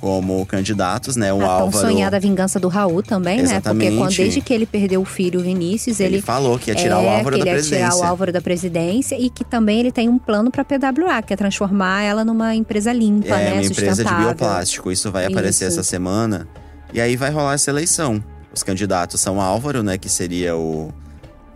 como 0.00 0.44
candidatos, 0.44 1.16
né, 1.16 1.32
o 1.32 1.40
a 1.40 1.46
Álvaro… 1.46 1.86
sonhada 1.86 2.20
vingança 2.20 2.60
do 2.60 2.68
Raul 2.68 3.02
também, 3.02 3.38
né? 3.38 3.42
Porque 3.42 3.54
Exatamente. 3.54 3.96
quando, 3.96 4.14
desde 4.14 4.40
que 4.42 4.52
ele 4.52 4.66
perdeu 4.66 5.00
o 5.00 5.04
filho, 5.06 5.40
o 5.40 5.42
Vinícius, 5.42 5.98
Ele, 5.98 6.16
ele, 6.16 6.22
falou 6.22 6.58
que 6.58 6.70
ia 6.70 6.74
tirar 6.74 7.02
é, 7.02 7.06
o 7.06 7.08
Álvaro 7.08 7.38
da 7.38 7.42
ele 7.42 7.48
ia 7.48 7.54
presidência. 7.54 7.88
tirar 7.88 7.96
o 7.96 8.10
Álvaro 8.10 8.30
da 8.30 8.40
presidência 8.42 9.18
e 9.18 9.30
que 9.30 9.42
também 9.44 9.80
ele 9.80 9.90
tem 9.90 10.06
um 10.10 10.18
plano 10.18 10.50
para 10.50 10.62
PWA, 10.62 11.22
que 11.22 11.32
é 11.32 11.36
transformar 11.36 12.02
ela 12.02 12.22
numa 12.22 12.54
empresa 12.54 12.92
limpa, 12.92 13.28
é, 13.28 13.44
né? 13.44 13.52
uma 13.54 13.64
empresa 13.64 14.04
de 14.04 14.14
bioplástico. 14.14 14.92
Isso 14.92 15.10
vai 15.10 15.24
aparecer 15.24 15.68
Isso. 15.68 15.80
essa 15.80 15.88
semana. 15.88 16.46
E 16.92 17.00
aí 17.00 17.16
vai 17.16 17.30
rolar 17.30 17.54
essa 17.54 17.70
eleição. 17.70 18.22
Os 18.52 18.62
candidatos 18.62 19.22
são 19.22 19.40
Álvaro, 19.40 19.82
né? 19.82 19.96
Que 19.96 20.10
seria 20.10 20.54
o, 20.54 20.92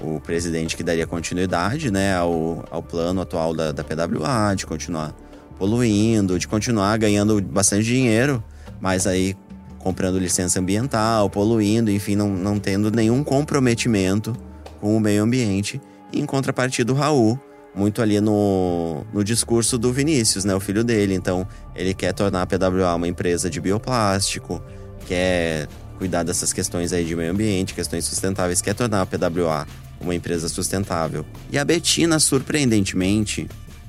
o 0.00 0.21
presidente 0.21 0.76
que 0.76 0.83
daria 0.83 1.07
continuidade, 1.07 1.90
né? 1.90 2.14
Ao, 2.14 2.64
ao 2.71 2.83
plano 2.83 3.21
atual 3.21 3.55
da, 3.55 3.73
da 3.73 3.83
PWA, 3.83 4.55
de 4.55 4.67
continuar 4.67 5.14
poluindo, 5.59 6.38
de 6.38 6.47
continuar 6.47 6.97
ganhando 6.99 7.40
bastante 7.43 7.85
dinheiro, 7.85 8.43
mas 8.81 9.07
aí 9.07 9.37
comprando 9.78 10.19
licença 10.19 10.61
ambiental, 10.61 11.28
poluindo, 11.28 11.90
enfim, 11.90 12.14
não, 12.14 12.28
não 12.28 12.59
tendo 12.59 12.90
nenhum 12.90 13.25
comprometimento 13.25 14.35
com 14.81 14.97
o 14.97 15.00
meio 15.00 15.23
ambiente. 15.23 15.81
E 16.12 16.21
em 16.21 16.26
contrapartida, 16.26 16.93
o 16.93 16.95
Raul, 16.95 17.38
muito 17.75 18.00
ali 18.00 18.21
no, 18.21 19.05
no 19.12 19.25
discurso 19.25 19.78
do 19.78 19.93
Vinícius, 19.93 20.45
né? 20.45 20.55
O 20.55 20.61
filho 20.61 20.85
dele. 20.85 21.14
Então, 21.14 21.47
ele 21.75 21.93
quer 21.93 22.12
tornar 22.12 22.43
a 22.43 22.47
PWA 22.47 22.95
uma 22.95 23.09
empresa 23.09 23.50
de 23.50 23.61
bioplástico, 23.61 24.62
quer 25.07 25.69
cuidar 25.99 26.23
dessas 26.23 26.52
questões 26.52 26.93
aí 26.93 27.05
de 27.05 27.17
meio 27.17 27.33
ambiente, 27.33 27.75
questões 27.75 28.05
sustentáveis, 28.05 28.62
quer 28.62 28.75
tornar 28.75 29.02
a 29.02 29.07
PWA 29.07 29.67
uma 30.00 30.14
empresa 30.14 30.49
sustentável. 30.49 31.25
E 31.50 31.59
a 31.59 31.64
Betina, 31.64 32.19
surpreendentemente, 32.19 33.49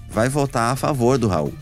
vai 0.10 0.30
votar 0.30 0.74
a 0.74 0.76
favor 0.76 1.18
do 1.18 1.28
Raul. 1.28 1.54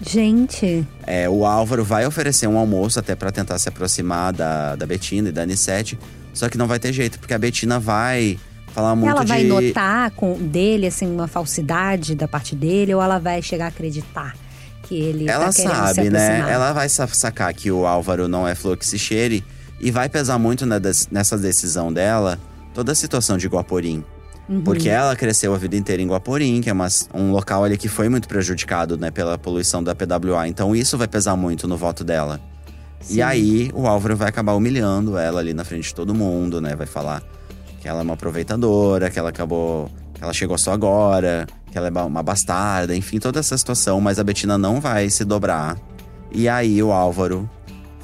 Gente, 0.00 0.86
É, 1.06 1.28
o 1.28 1.44
Álvaro 1.44 1.84
vai 1.84 2.06
oferecer 2.06 2.46
um 2.46 2.56
almoço 2.56 2.98
até 3.00 3.16
pra 3.16 3.32
tentar 3.32 3.58
se 3.58 3.68
aproximar 3.68 4.32
da, 4.32 4.76
da 4.76 4.86
Betina 4.86 5.30
e 5.30 5.32
da 5.32 5.42
Anissete. 5.42 5.98
Só 6.32 6.48
que 6.48 6.56
não 6.56 6.68
vai 6.68 6.78
ter 6.78 6.92
jeito, 6.92 7.18
porque 7.18 7.34
a 7.34 7.38
Betina 7.38 7.80
vai 7.80 8.38
falar 8.72 8.94
muito 8.94 9.10
ela 9.10 9.24
de. 9.24 9.28
vai 9.32 9.42
notar 9.42 10.10
com 10.12 10.34
dele, 10.38 10.86
assim, 10.86 11.06
uma 11.12 11.26
falsidade 11.26 12.14
da 12.14 12.28
parte 12.28 12.54
dele 12.54 12.94
ou 12.94 13.02
ela 13.02 13.18
vai 13.18 13.42
chegar 13.42 13.64
a 13.64 13.68
acreditar 13.68 14.36
que 14.84 14.94
ele 14.94 15.28
Ela 15.28 15.46
tá 15.46 15.52
querendo 15.52 15.72
se 15.72 15.76
sabe, 15.94 16.10
né? 16.10 16.46
Ela 16.48 16.72
vai 16.72 16.88
sa- 16.88 17.08
sacar 17.08 17.52
que 17.52 17.70
o 17.72 17.84
Álvaro 17.84 18.28
não 18.28 18.46
é 18.46 18.54
flor 18.54 18.76
que 18.76 18.86
se 18.86 18.98
cheire 19.00 19.42
e 19.80 19.90
vai 19.90 20.08
pesar 20.08 20.38
muito 20.38 20.64
nessa 21.10 21.36
decisão 21.36 21.92
dela 21.92 22.38
toda 22.78 22.92
a 22.92 22.94
situação 22.94 23.36
de 23.36 23.48
Guaporim. 23.48 24.04
Uhum. 24.48 24.60
Porque 24.62 24.88
ela 24.88 25.16
cresceu 25.16 25.52
a 25.52 25.58
vida 25.58 25.74
inteira 25.76 26.00
em 26.00 26.06
Guaporim, 26.06 26.60
que 26.60 26.70
é 26.70 26.72
uma- 26.72 26.86
um 27.12 27.32
local 27.32 27.64
ali 27.64 27.76
que 27.76 27.88
foi 27.88 28.08
muito 28.08 28.28
prejudicado 28.28 28.96
né, 28.96 29.10
pela 29.10 29.36
poluição 29.36 29.82
da 29.82 29.96
PWA. 29.96 30.46
Então 30.46 30.76
isso 30.76 30.96
vai 30.96 31.08
pesar 31.08 31.34
muito 31.34 31.66
no 31.66 31.76
voto 31.76 32.04
dela. 32.04 32.40
E 33.10 33.20
aí 33.20 33.68
o 33.74 33.88
Álvaro 33.88 34.16
vai 34.16 34.28
acabar 34.28 34.52
humilhando 34.52 35.18
ela 35.18 35.40
ali 35.40 35.52
na 35.52 35.64
frente 35.64 35.88
de 35.88 35.94
todo 35.94 36.14
mundo, 36.14 36.60
né? 36.60 36.76
Vai 36.76 36.86
falar 36.86 37.20
que 37.80 37.88
ela 37.88 37.98
é 37.98 38.02
uma 38.04 38.14
aproveitadora, 38.14 39.10
que 39.10 39.18
ela 39.18 39.30
acabou 39.30 39.90
que 40.14 40.22
ela 40.22 40.32
chegou 40.32 40.56
só 40.56 40.72
agora, 40.72 41.44
que 41.72 41.76
ela 41.76 41.88
é 41.88 41.90
uma 42.02 42.22
bastarda, 42.22 42.94
enfim, 42.94 43.18
toda 43.18 43.40
essa 43.40 43.58
situação, 43.58 44.00
mas 44.00 44.20
a 44.20 44.24
Betina 44.24 44.56
não 44.56 44.80
vai 44.80 45.10
se 45.10 45.24
dobrar. 45.24 45.76
E 46.30 46.48
aí 46.48 46.80
o 46.80 46.92
Álvaro 46.92 47.48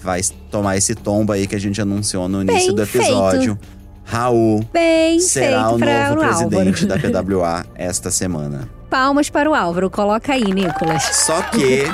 vai 0.02 0.20
tomar 0.50 0.76
esse 0.76 0.94
tombo 0.96 1.32
aí 1.32 1.46
que 1.46 1.54
a 1.54 1.60
gente 1.60 1.80
anunciou 1.80 2.28
no 2.28 2.42
início 2.42 2.66
Bem 2.68 2.76
do 2.76 2.82
episódio. 2.82 3.58
Raul 4.04 4.64
Bem 4.72 5.18
será 5.18 5.70
o 5.70 5.78
para 5.78 6.10
novo 6.10 6.20
presidente 6.20 6.84
Álvaro. 6.90 7.12
da 7.12 7.22
PWA 7.22 7.66
esta 7.74 8.10
semana. 8.10 8.68
Palmas 8.90 9.28
para 9.28 9.50
o 9.50 9.54
Álvaro. 9.54 9.90
Coloca 9.90 10.32
aí, 10.34 10.44
Nicolas. 10.44 11.02
Só 11.16 11.42
que 11.42 11.84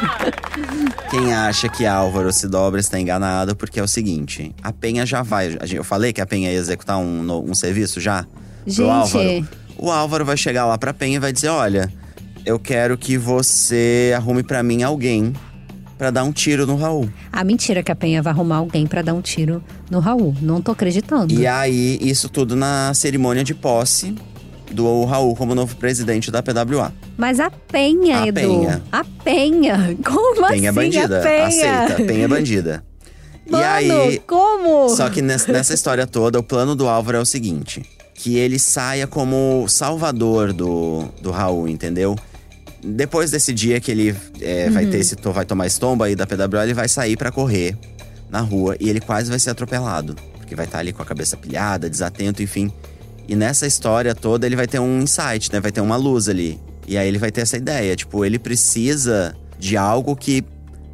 quem 1.10 1.32
acha 1.32 1.68
que 1.68 1.86
Álvaro 1.86 2.32
se 2.32 2.46
dobra 2.48 2.80
está 2.80 2.98
enganado, 3.00 3.56
porque 3.56 3.80
é 3.80 3.82
o 3.82 3.88
seguinte: 3.88 4.54
a 4.62 4.72
Penha 4.72 5.06
já 5.06 5.22
vai. 5.22 5.56
Eu 5.72 5.84
falei 5.84 6.12
que 6.12 6.20
a 6.20 6.26
Penha 6.26 6.50
ia 6.50 6.58
executar 6.58 6.98
um, 6.98 7.50
um 7.50 7.54
serviço 7.54 8.00
já? 8.00 8.24
pro 8.64 8.72
Gente. 8.72 8.90
Álvaro. 8.90 9.48
O 9.78 9.90
Álvaro 9.90 10.24
vai 10.26 10.36
chegar 10.36 10.66
lá 10.66 10.76
pra 10.76 10.92
Penha 10.92 11.16
e 11.16 11.20
vai 11.20 11.32
dizer: 11.32 11.48
olha, 11.48 11.90
eu 12.44 12.58
quero 12.58 12.98
que 12.98 13.16
você 13.16 14.12
arrume 14.14 14.42
pra 14.42 14.62
mim 14.62 14.82
alguém 14.82 15.32
pra 16.00 16.10
dar 16.10 16.24
um 16.24 16.32
tiro 16.32 16.66
no 16.66 16.76
Raul. 16.76 17.10
Ah, 17.30 17.44
mentira 17.44 17.82
que 17.82 17.92
a 17.92 17.94
Penha 17.94 18.22
vai 18.22 18.32
arrumar 18.32 18.56
alguém 18.56 18.86
pra 18.86 19.02
dar 19.02 19.12
um 19.12 19.20
tiro 19.20 19.62
no 19.90 19.98
Raul. 19.98 20.34
Não 20.40 20.62
tô 20.62 20.72
acreditando. 20.72 21.30
E 21.30 21.46
aí, 21.46 21.98
isso 22.00 22.30
tudo 22.30 22.56
na 22.56 22.90
cerimônia 22.94 23.44
de 23.44 23.54
posse 23.54 24.14
do 24.70 25.04
Raul 25.04 25.36
como 25.36 25.54
novo 25.54 25.76
presidente 25.76 26.30
da 26.30 26.42
PWA. 26.42 26.90
Mas 27.18 27.38
a 27.38 27.50
Penha, 27.50 28.22
A 28.22 28.26
Edu. 28.28 28.40
Penha. 28.40 28.82
A 28.90 29.04
Penha. 29.04 29.94
Como 30.02 30.36
Penha 30.48 30.68
é 30.68 30.70
assim 30.70 30.74
bandida, 30.74 31.18
a 31.18 31.22
Penha? 31.22 31.44
aceita. 31.84 32.04
Penha 32.04 32.24
é 32.24 32.28
bandida. 32.28 32.84
Mano, 33.50 33.62
e 33.62 33.66
aí, 33.66 34.22
como? 34.26 34.88
Só 34.96 35.10
que 35.10 35.20
nessa, 35.20 35.52
nessa 35.52 35.74
história 35.74 36.06
toda, 36.06 36.38
o 36.38 36.42
plano 36.42 36.74
do 36.74 36.88
Álvaro 36.88 37.18
é 37.18 37.20
o 37.20 37.26
seguinte: 37.26 37.82
que 38.14 38.38
ele 38.38 38.58
saia 38.58 39.06
como 39.06 39.66
salvador 39.68 40.54
do, 40.54 41.04
do 41.20 41.30
Raul, 41.30 41.68
entendeu? 41.68 42.16
Depois 42.82 43.30
desse 43.30 43.52
dia 43.52 43.78
que 43.80 43.90
ele 43.90 44.14
é, 44.40 44.70
vai 44.70 44.86
ter 44.86 44.98
esse, 44.98 45.14
to- 45.16 45.32
vai 45.32 45.44
tomar 45.44 45.66
esse 45.66 45.78
tombo 45.78 46.02
aí 46.04 46.16
da 46.16 46.26
PWA, 46.26 46.62
ele 46.64 46.74
vai 46.74 46.88
sair 46.88 47.16
pra 47.16 47.30
correr 47.30 47.76
na 48.30 48.40
rua 48.40 48.76
e 48.80 48.88
ele 48.88 49.00
quase 49.00 49.28
vai 49.28 49.38
ser 49.38 49.50
atropelado. 49.50 50.14
Porque 50.38 50.54
vai 50.54 50.64
estar 50.64 50.78
ali 50.78 50.92
com 50.92 51.02
a 51.02 51.04
cabeça 51.04 51.36
pilhada, 51.36 51.90
desatento, 51.90 52.42
enfim. 52.42 52.72
E 53.28 53.36
nessa 53.36 53.66
história 53.66 54.14
toda 54.14 54.46
ele 54.46 54.56
vai 54.56 54.66
ter 54.66 54.78
um 54.80 55.00
insight, 55.02 55.52
né? 55.52 55.60
Vai 55.60 55.70
ter 55.70 55.80
uma 55.80 55.96
luz 55.96 56.28
ali. 56.28 56.58
E 56.88 56.96
aí 56.96 57.06
ele 57.06 57.18
vai 57.18 57.30
ter 57.30 57.42
essa 57.42 57.56
ideia, 57.56 57.94
tipo, 57.94 58.24
ele 58.24 58.38
precisa 58.38 59.36
de 59.58 59.76
algo 59.76 60.16
que 60.16 60.42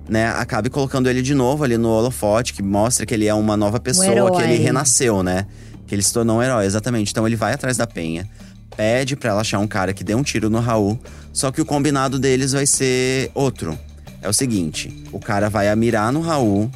né, 0.09 0.29
acabe 0.29 0.69
colocando 0.69 1.09
ele 1.09 1.23
de 1.23 1.35
novo 1.35 1.65
ali 1.65 1.79
no 1.79 1.89
holofote, 1.89 2.53
que 2.53 2.63
mostra 2.63 3.07
que 3.07 3.15
ele 3.15 3.27
é 3.27 3.33
uma 3.35 3.57
nova 3.57 3.81
pessoa, 3.81 4.07
herói. 4.07 4.31
que 4.37 4.43
ele 4.43 4.57
renasceu, 4.63 5.23
né? 5.23 5.47
Que 5.87 5.95
ele 5.95 6.03
se 6.03 6.13
tornou 6.13 6.39
um 6.39 6.43
herói, 6.43 6.67
exatamente. 6.67 7.11
Então 7.13 7.27
ele 7.27 7.37
vai 7.37 7.53
atrás 7.55 7.77
da 7.77 7.87
Penha, 7.87 8.29
pede 8.77 9.17
pra 9.17 9.31
ela 9.31 9.41
achar 9.41 9.59
um 9.59 9.67
cara 9.67 9.93
que 9.95 10.05
dê 10.05 10.15
um 10.15 10.23
tiro 10.23 10.51
no 10.51 10.61
Raul, 10.61 10.99
só 11.37 11.53
que 11.53 11.61
o 11.61 11.65
combinado 11.67 12.19
deles 12.19 12.53
vai 12.53 12.67
ser 12.67 13.31
outro. 13.35 13.79
É 14.23 14.29
o 14.29 14.33
seguinte: 14.33 15.05
o 15.13 15.21
cara 15.21 15.49
vai 15.51 15.75
mirar 15.77 16.11
no 16.13 16.21
Raul, 16.21 16.71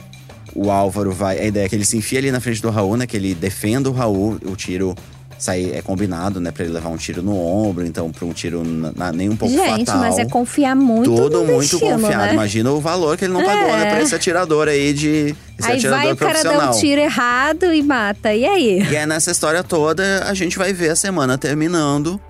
o 0.54 0.70
Álvaro 0.70 1.12
vai. 1.12 1.38
A 1.38 1.44
ideia 1.46 1.64
é 1.64 1.68
que 1.68 1.74
ele 1.74 1.84
se 1.86 1.96
enfia 1.96 2.18
ali 2.18 2.30
na 2.30 2.40
frente 2.40 2.60
do 2.60 2.68
Raul, 2.70 2.96
né? 2.96 3.06
Que 3.06 3.16
ele 3.16 3.34
defenda 3.34 3.88
o 3.88 3.92
Raul, 3.92 4.38
o 4.44 4.54
tiro 4.54 4.94
sair 5.38 5.74
é 5.74 5.80
combinado, 5.80 6.38
né? 6.38 6.50
Pra 6.50 6.64
ele 6.64 6.74
levar 6.74 6.90
um 6.90 6.98
tiro 6.98 7.22
no 7.22 7.34
ombro, 7.34 7.86
então 7.86 8.12
pra 8.12 8.26
um 8.26 8.32
tiro 8.34 8.62
na, 8.62 8.92
na- 8.94 9.10
nem 9.12 9.30
um 9.30 9.36
pouco 9.36 9.54
Gente, 9.54 9.86
fatal. 9.86 9.98
mas 10.02 10.18
é 10.18 10.26
confiar 10.26 10.76
muito 10.76 11.10
Tudo 11.16 11.38
no 11.40 11.46
muito 11.54 11.60
destino, 11.78 11.92
confiado. 11.98 12.24
né? 12.26 12.32
Imagina 12.34 12.70
o 12.70 12.78
valor 12.78 13.16
que 13.16 13.24
ele 13.24 13.32
não 13.32 13.42
pagou, 13.42 13.68
É. 13.70 13.76
né? 13.84 13.90
Pra 13.90 14.02
esse 14.02 14.14
atirador 14.14 14.68
aí 14.68 14.92
de. 14.92 15.34
Esse 15.58 15.70
Aí 15.70 15.76
atirador 15.78 16.02
vai 16.04 16.12
o 16.12 16.16
cara 16.16 16.42
dar 16.42 16.70
um 16.70 16.78
tiro 16.78 17.00
errado 17.00 17.72
e 17.72 17.82
mata. 17.82 18.34
E 18.34 18.44
aí? 18.44 18.82
E 18.90 18.94
é 18.94 19.06
nessa 19.06 19.30
história 19.30 19.64
toda, 19.64 20.24
a 20.28 20.34
gente 20.34 20.58
vai 20.58 20.74
ver 20.74 20.90
a 20.90 20.96
semana 20.96 21.38
terminando 21.38 22.20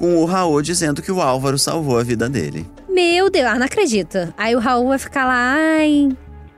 com 0.00 0.16
o 0.16 0.24
Raul 0.24 0.62
dizendo 0.62 1.02
que 1.02 1.12
o 1.12 1.20
Álvaro 1.20 1.58
salvou 1.58 1.98
a 1.98 2.02
vida 2.02 2.26
dele. 2.28 2.66
Meu 2.88 3.28
Deus, 3.30 3.46
ah, 3.46 3.58
não 3.58 3.66
acredito. 3.66 4.32
Aí 4.36 4.56
o 4.56 4.58
Raul 4.58 4.88
vai 4.88 4.98
ficar 4.98 5.26
lá, 5.26 5.54
ai, 5.56 6.08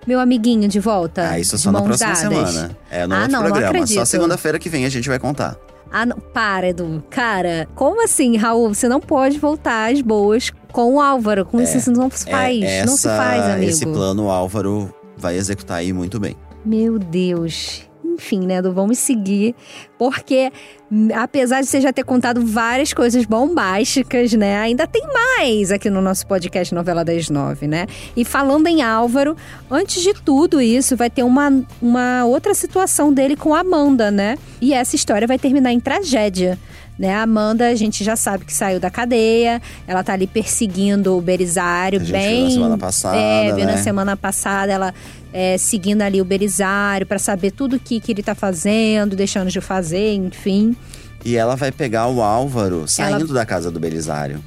meu 0.07 0.21
amiguinho 0.21 0.69
de 0.69 0.79
volta. 0.79 1.29
Ah, 1.29 1.39
isso 1.41 1.59
só 1.59 1.73
na 1.73 1.83
próxima 1.83 2.13
dadas. 2.15 2.21
semana. 2.51 2.77
É 2.91 3.07
no 3.07 3.15
Ah, 3.15 3.19
outro 3.19 3.33
não, 3.33 3.41
não 3.43 3.51
programa. 3.51 3.73
Só 3.79 3.83
acredito. 3.83 4.07
segunda-feira 4.07 4.59
que 4.59 4.69
vem 4.69 4.85
a 4.85 4.89
gente 4.89 5.09
vai 5.09 5.19
contar. 5.19 5.57
Ah, 5.91 6.07
não, 6.07 6.17
para, 6.19 6.69
Edu. 6.71 7.05
Cara, 7.11 7.69
como 7.75 8.03
assim, 8.03 8.37
Raul? 8.37 8.73
Você 8.73 8.89
não 8.89 8.99
pode 9.01 9.39
voltar 9.39 9.93
às 9.93 10.01
boas 10.01 10.51
com 10.73 10.95
o 10.95 11.01
Álvaro. 11.01 11.45
Com 11.45 11.61
isso, 11.61 11.77
isso 11.77 11.91
não 11.93 12.09
se 12.11 12.25
faz. 12.31 12.63
É, 12.63 12.87
não 12.87 12.97
se 12.97 13.07
essa- 13.09 13.17
faz, 13.17 13.45
amigo. 13.45 13.71
Esse 13.71 13.85
plano 13.85 14.25
o 14.25 14.31
Álvaro 14.31 14.95
vai 15.19 15.37
executar 15.37 15.79
aí 15.79 15.93
muito 15.93 16.19
bem. 16.19 16.35
Meu 16.65 16.99
Deus. 16.99 17.83
Enfim, 18.15 18.41
né, 18.47 18.57
Edu? 18.57 18.73
Vamos 18.73 18.99
seguir. 18.99 19.55
Porque, 19.99 20.51
hum, 20.91 21.09
apesar 21.15 21.61
de 21.61 21.67
você 21.67 21.81
já 21.81 21.93
ter 21.93 22.05
contado 22.05 22.45
várias 22.45 22.93
coisas 22.93 23.25
bombásticas, 23.25 24.33
né? 24.33 24.59
Ainda 24.59 24.87
tem 24.87 25.03
mais 25.37 25.71
aqui 25.73 25.89
no 25.89 26.01
nosso 26.01 26.27
podcast 26.27 26.75
Novela 26.75 27.05
das 27.05 27.29
Nove, 27.31 27.67
né? 27.67 27.87
E 28.17 28.25
falando 28.25 28.67
em 28.67 28.83
Álvaro, 28.83 29.37
antes 29.71 30.03
de 30.03 30.13
tudo 30.15 30.61
isso, 30.61 30.97
vai 30.97 31.09
ter 31.11 31.23
uma, 31.23 31.63
uma 31.81 32.25
outra 32.25 32.55
situação 32.55 33.13
dele 33.13 33.37
com 33.37 33.55
a 33.55 33.61
Amanda, 33.61 34.11
né? 34.11 34.37
E 34.61 34.73
essa 34.75 34.97
história 34.97 35.27
vai 35.27 35.39
terminar 35.39 35.73
em 35.73 35.81
tragédia. 35.81 36.59
Né, 36.99 37.13
a 37.15 37.23
Amanda, 37.23 37.69
a 37.69 37.75
gente 37.75 38.05
já 38.05 38.15
sabe 38.15 38.45
que 38.45 38.53
saiu 38.53 38.79
da 38.79 38.91
cadeia, 38.91 39.63
ela 39.89 40.05
tá 40.05 40.13
ali 40.13 40.27
perseguindo 40.27 41.17
o 41.17 41.23
Belisário, 41.23 41.99
A 41.99 42.05
gente 42.05 42.13
bem. 42.13 42.37
viu 42.37 42.45
na 42.45 42.51
semana 42.51 42.79
passada, 42.79 43.17
É, 43.17 43.47
viu 43.55 43.65
na 43.65 43.73
né? 43.73 43.77
semana 43.79 44.17
passada, 44.17 44.71
ela 44.73 44.95
é, 45.33 45.57
seguindo 45.59 46.03
ali 46.03 46.21
o 46.21 46.25
Belisário 46.25 47.07
pra 47.07 47.19
saber 47.19 47.51
tudo 47.53 47.77
o 47.77 47.79
que, 47.81 48.01
que 48.01 48.13
ele 48.13 48.23
tá 48.23 48.35
fazendo, 48.35 49.17
deixando 49.17 49.51
de 49.51 49.61
fazer, 49.61 50.15
enfim. 50.15 50.77
E 51.25 51.37
ela 51.37 51.55
vai 51.57 51.71
pegar 51.73 52.09
o 52.09 52.21
Álvaro 52.21 52.87
saindo 52.87 53.33
da 53.33 53.47
casa 53.47 53.71
do 53.71 53.79
Belisário. 53.81 54.43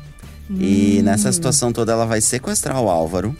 E 0.50 0.98
Hum. 1.00 1.04
nessa 1.04 1.32
situação 1.32 1.72
toda, 1.74 1.92
ela 1.94 2.06
vai 2.06 2.22
sequestrar 2.22 2.80
o 2.82 2.90
Álvaro. 2.90 3.36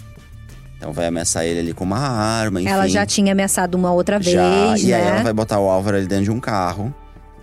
Então 0.78 0.92
vai 0.92 1.08
ameaçar 1.08 1.46
ele 1.46 1.60
ali 1.60 1.74
com 1.74 1.84
uma 1.84 1.98
arma, 2.00 2.62
enfim. 2.62 2.70
Ela 2.72 2.88
já 2.88 3.06
tinha 3.06 3.32
ameaçado 3.32 3.76
uma 3.76 3.92
outra 3.92 4.18
vez, 4.20 4.34
Já, 4.34 4.78
E 4.78 4.86
né? 4.88 4.94
aí 4.96 5.08
ela 5.08 5.24
vai 5.24 5.34
botar 5.34 5.60
o 5.60 5.70
Álvaro 5.70 5.98
ali 5.98 6.08
dentro 6.08 6.26
de 6.26 6.32
um 6.32 6.40
carro, 6.40 6.94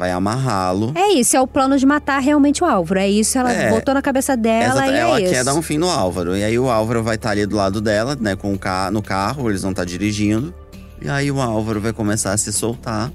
vai 0.02 0.11
amarrá-lo. 0.11 0.90
É 0.97 1.12
isso, 1.12 1.37
é 1.37 1.40
o 1.40 1.47
plano 1.47 1.78
de 1.78 1.87
matar 1.87 2.18
realmente 2.18 2.64
o 2.64 2.66
Álvaro. 2.66 2.99
É 2.99 3.09
isso, 3.09 3.38
ela 3.38 3.52
É. 3.52 3.71
botou 3.71 3.94
na 3.94 4.02
cabeça 4.02 4.37
dela 4.37 4.85
e 4.88 4.90
ela 4.99 5.21
é 5.21 5.28
quer 5.30 5.44
dar 5.44 5.54
um 5.54 5.62
fim 5.62 5.78
no 5.78 5.88
Álvaro. 5.88 6.37
E 6.37 6.42
aí 6.42 6.59
o 6.59 6.68
Álvaro 6.68 7.04
vai 7.04 7.14
estar 7.14 7.30
ali 7.30 7.47
do 7.47 7.54
lado 7.54 7.80
dela, 7.80 8.16
né, 8.21 8.35
com 8.35 8.52
o 8.52 8.59
ca 8.59 8.90
no 8.90 9.00
carro, 9.00 9.49
eles 9.49 9.62
vão 9.62 9.71
estar 9.71 9.85
dirigindo. 9.85 10.52
E 11.00 11.09
aí 11.09 11.30
o 11.30 11.40
Álvaro 11.40 11.80
vai 11.80 11.92
começar 11.92 12.32
a 12.32 12.37
se 12.37 12.52
soltar 12.52 13.12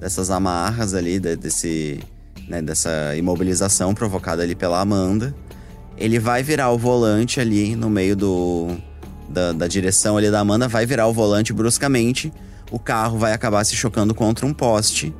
dessas 0.00 0.30
amarras 0.30 0.94
ali, 0.94 1.20
de- 1.20 1.36
desse, 1.36 2.00
né, 2.48 2.62
dessa 2.62 3.14
imobilização 3.14 3.92
provocada 3.92 4.42
ali 4.42 4.54
pela 4.54 4.80
Amanda. 4.80 5.34
Ele 5.98 6.18
vai 6.18 6.42
virar 6.42 6.70
o 6.70 6.78
volante 6.78 7.40
ali 7.40 7.76
no 7.76 7.90
meio 7.90 8.16
do 8.16 8.68
da, 9.28 9.52
da 9.52 9.66
direção 9.68 10.16
ali 10.16 10.30
da 10.30 10.40
Amanda, 10.40 10.66
vai 10.66 10.86
virar 10.86 11.06
o 11.08 11.12
volante 11.12 11.52
bruscamente. 11.52 12.32
O 12.70 12.78
carro 12.78 13.18
vai 13.18 13.34
acabar 13.34 13.62
se 13.64 13.76
chocando 13.76 14.14
contra 14.14 14.46
um 14.46 14.54
poste. 14.54 15.14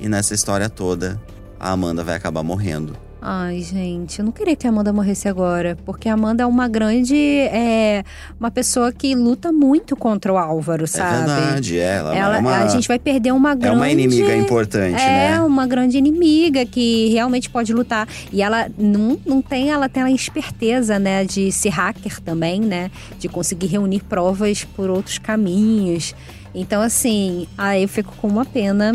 E 0.00 0.08
nessa 0.08 0.34
história 0.34 0.68
toda, 0.68 1.20
a 1.58 1.70
Amanda 1.72 2.04
vai 2.04 2.14
acabar 2.16 2.42
morrendo. 2.42 2.96
Ai, 3.20 3.60
gente, 3.62 4.20
eu 4.20 4.24
não 4.24 4.30
queria 4.30 4.54
que 4.54 4.64
a 4.64 4.70
Amanda 4.70 4.92
morresse 4.92 5.28
agora. 5.28 5.76
Porque 5.84 6.08
a 6.08 6.14
Amanda 6.14 6.44
é 6.44 6.46
uma 6.46 6.68
grande. 6.68 7.16
É, 7.16 8.04
uma 8.38 8.48
pessoa 8.48 8.92
que 8.92 9.12
luta 9.12 9.50
muito 9.50 9.96
contra 9.96 10.32
o 10.32 10.38
Álvaro, 10.38 10.86
sabe? 10.86 11.28
É 11.28 11.34
verdade, 11.34 11.78
é, 11.78 11.96
ela, 11.96 12.16
Ela, 12.16 12.36
é 12.36 12.38
uma, 12.38 12.56
a 12.58 12.68
gente 12.68 12.86
vai 12.86 12.96
perder 12.98 13.32
uma 13.32 13.52
é 13.52 13.56
grande. 13.56 13.76
uma 13.76 13.90
inimiga 13.90 14.36
importante, 14.36 15.02
É, 15.02 15.30
né? 15.30 15.40
uma 15.40 15.66
grande 15.66 15.98
inimiga 15.98 16.64
que 16.64 17.08
realmente 17.08 17.50
pode 17.50 17.72
lutar. 17.72 18.06
E 18.32 18.40
ela 18.40 18.68
não, 18.78 19.18
não 19.26 19.42
tem, 19.42 19.70
ela 19.70 19.88
tem 19.88 20.04
a 20.04 20.10
esperteza, 20.12 20.96
né, 21.00 21.24
de 21.24 21.50
ser 21.50 21.70
hacker 21.70 22.20
também, 22.20 22.60
né? 22.60 22.88
De 23.18 23.28
conseguir 23.28 23.66
reunir 23.66 24.04
provas 24.04 24.62
por 24.62 24.90
outros 24.90 25.18
caminhos. 25.18 26.14
Então, 26.54 26.80
assim, 26.80 27.48
aí 27.58 27.82
eu 27.82 27.88
fico 27.88 28.14
com 28.20 28.28
uma 28.28 28.44
pena 28.44 28.94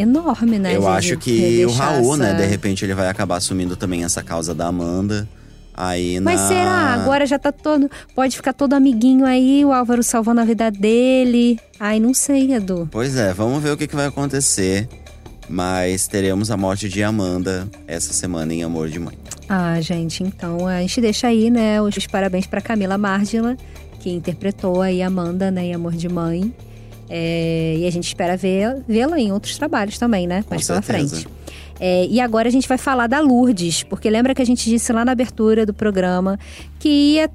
enorme, 0.00 0.58
né? 0.58 0.74
Eu 0.76 0.86
acho 0.88 1.16
que 1.18 1.64
o 1.66 1.70
Raul, 1.72 2.16
né, 2.16 2.28
essa- 2.32 2.36
de 2.42 2.46
repente 2.46 2.84
ele 2.84 2.94
vai 2.94 3.08
acabar 3.08 3.36
assumindo 3.36 3.76
também 3.76 4.04
essa 4.04 4.22
causa 4.22 4.54
da 4.54 4.66
Amanda. 4.66 5.28
Aí 5.80 6.18
Mas 6.18 6.40
na... 6.40 6.48
será? 6.48 6.94
Agora 6.94 7.24
já 7.24 7.38
tá 7.38 7.52
todo. 7.52 7.88
Pode 8.14 8.34
ficar 8.36 8.52
todo 8.52 8.72
amiguinho 8.72 9.24
aí, 9.24 9.64
o 9.64 9.72
Álvaro 9.72 10.02
salvando 10.02 10.40
a 10.40 10.44
vida 10.44 10.70
dele. 10.72 11.58
Ai, 11.78 12.00
não 12.00 12.12
sei, 12.12 12.52
Edu. 12.52 12.88
Pois 12.90 13.16
é, 13.16 13.32
vamos 13.32 13.62
ver 13.62 13.70
o 13.70 13.76
que, 13.76 13.86
que 13.86 13.94
vai 13.94 14.06
acontecer. 14.06 14.88
Mas 15.48 16.06
teremos 16.08 16.50
a 16.50 16.56
morte 16.56 16.88
de 16.88 17.02
Amanda 17.02 17.68
essa 17.86 18.12
semana 18.12 18.52
em 18.52 18.62
Amor 18.64 18.88
de 18.88 18.98
Mãe. 18.98 19.16
Ah, 19.48 19.80
gente, 19.80 20.22
então 20.22 20.66
a 20.66 20.80
gente 20.80 21.00
deixa 21.00 21.28
aí, 21.28 21.48
né, 21.48 21.80
os 21.80 22.06
parabéns 22.06 22.46
pra 22.46 22.60
Camila 22.60 22.98
Márgila, 22.98 23.56
que 24.00 24.10
interpretou 24.10 24.82
aí 24.82 25.00
Amanda, 25.00 25.50
né, 25.50 25.66
em 25.66 25.74
Amor 25.74 25.92
de 25.92 26.08
Mãe. 26.08 26.52
É, 27.08 27.76
e 27.78 27.86
a 27.86 27.90
gente 27.90 28.06
espera 28.06 28.36
vê-la 28.36 29.18
em 29.18 29.32
outros 29.32 29.56
trabalhos 29.56 29.98
também, 29.98 30.26
né, 30.26 30.42
Com 30.42 30.54
mais 30.54 30.66
pela 30.66 30.82
certeza. 30.82 31.16
frente. 31.16 31.28
É, 31.80 32.06
e 32.06 32.20
agora 32.20 32.48
a 32.48 32.50
gente 32.50 32.68
vai 32.68 32.76
falar 32.76 33.06
da 33.06 33.20
Lourdes, 33.20 33.82
porque 33.84 34.10
lembra 34.10 34.34
que 34.34 34.42
a 34.42 34.44
gente 34.44 34.68
disse 34.68 34.92
lá 34.92 35.04
na 35.04 35.12
abertura 35.12 35.64
do 35.64 35.72
programa 35.72 36.38
que 36.78 36.88
ia 37.14 37.28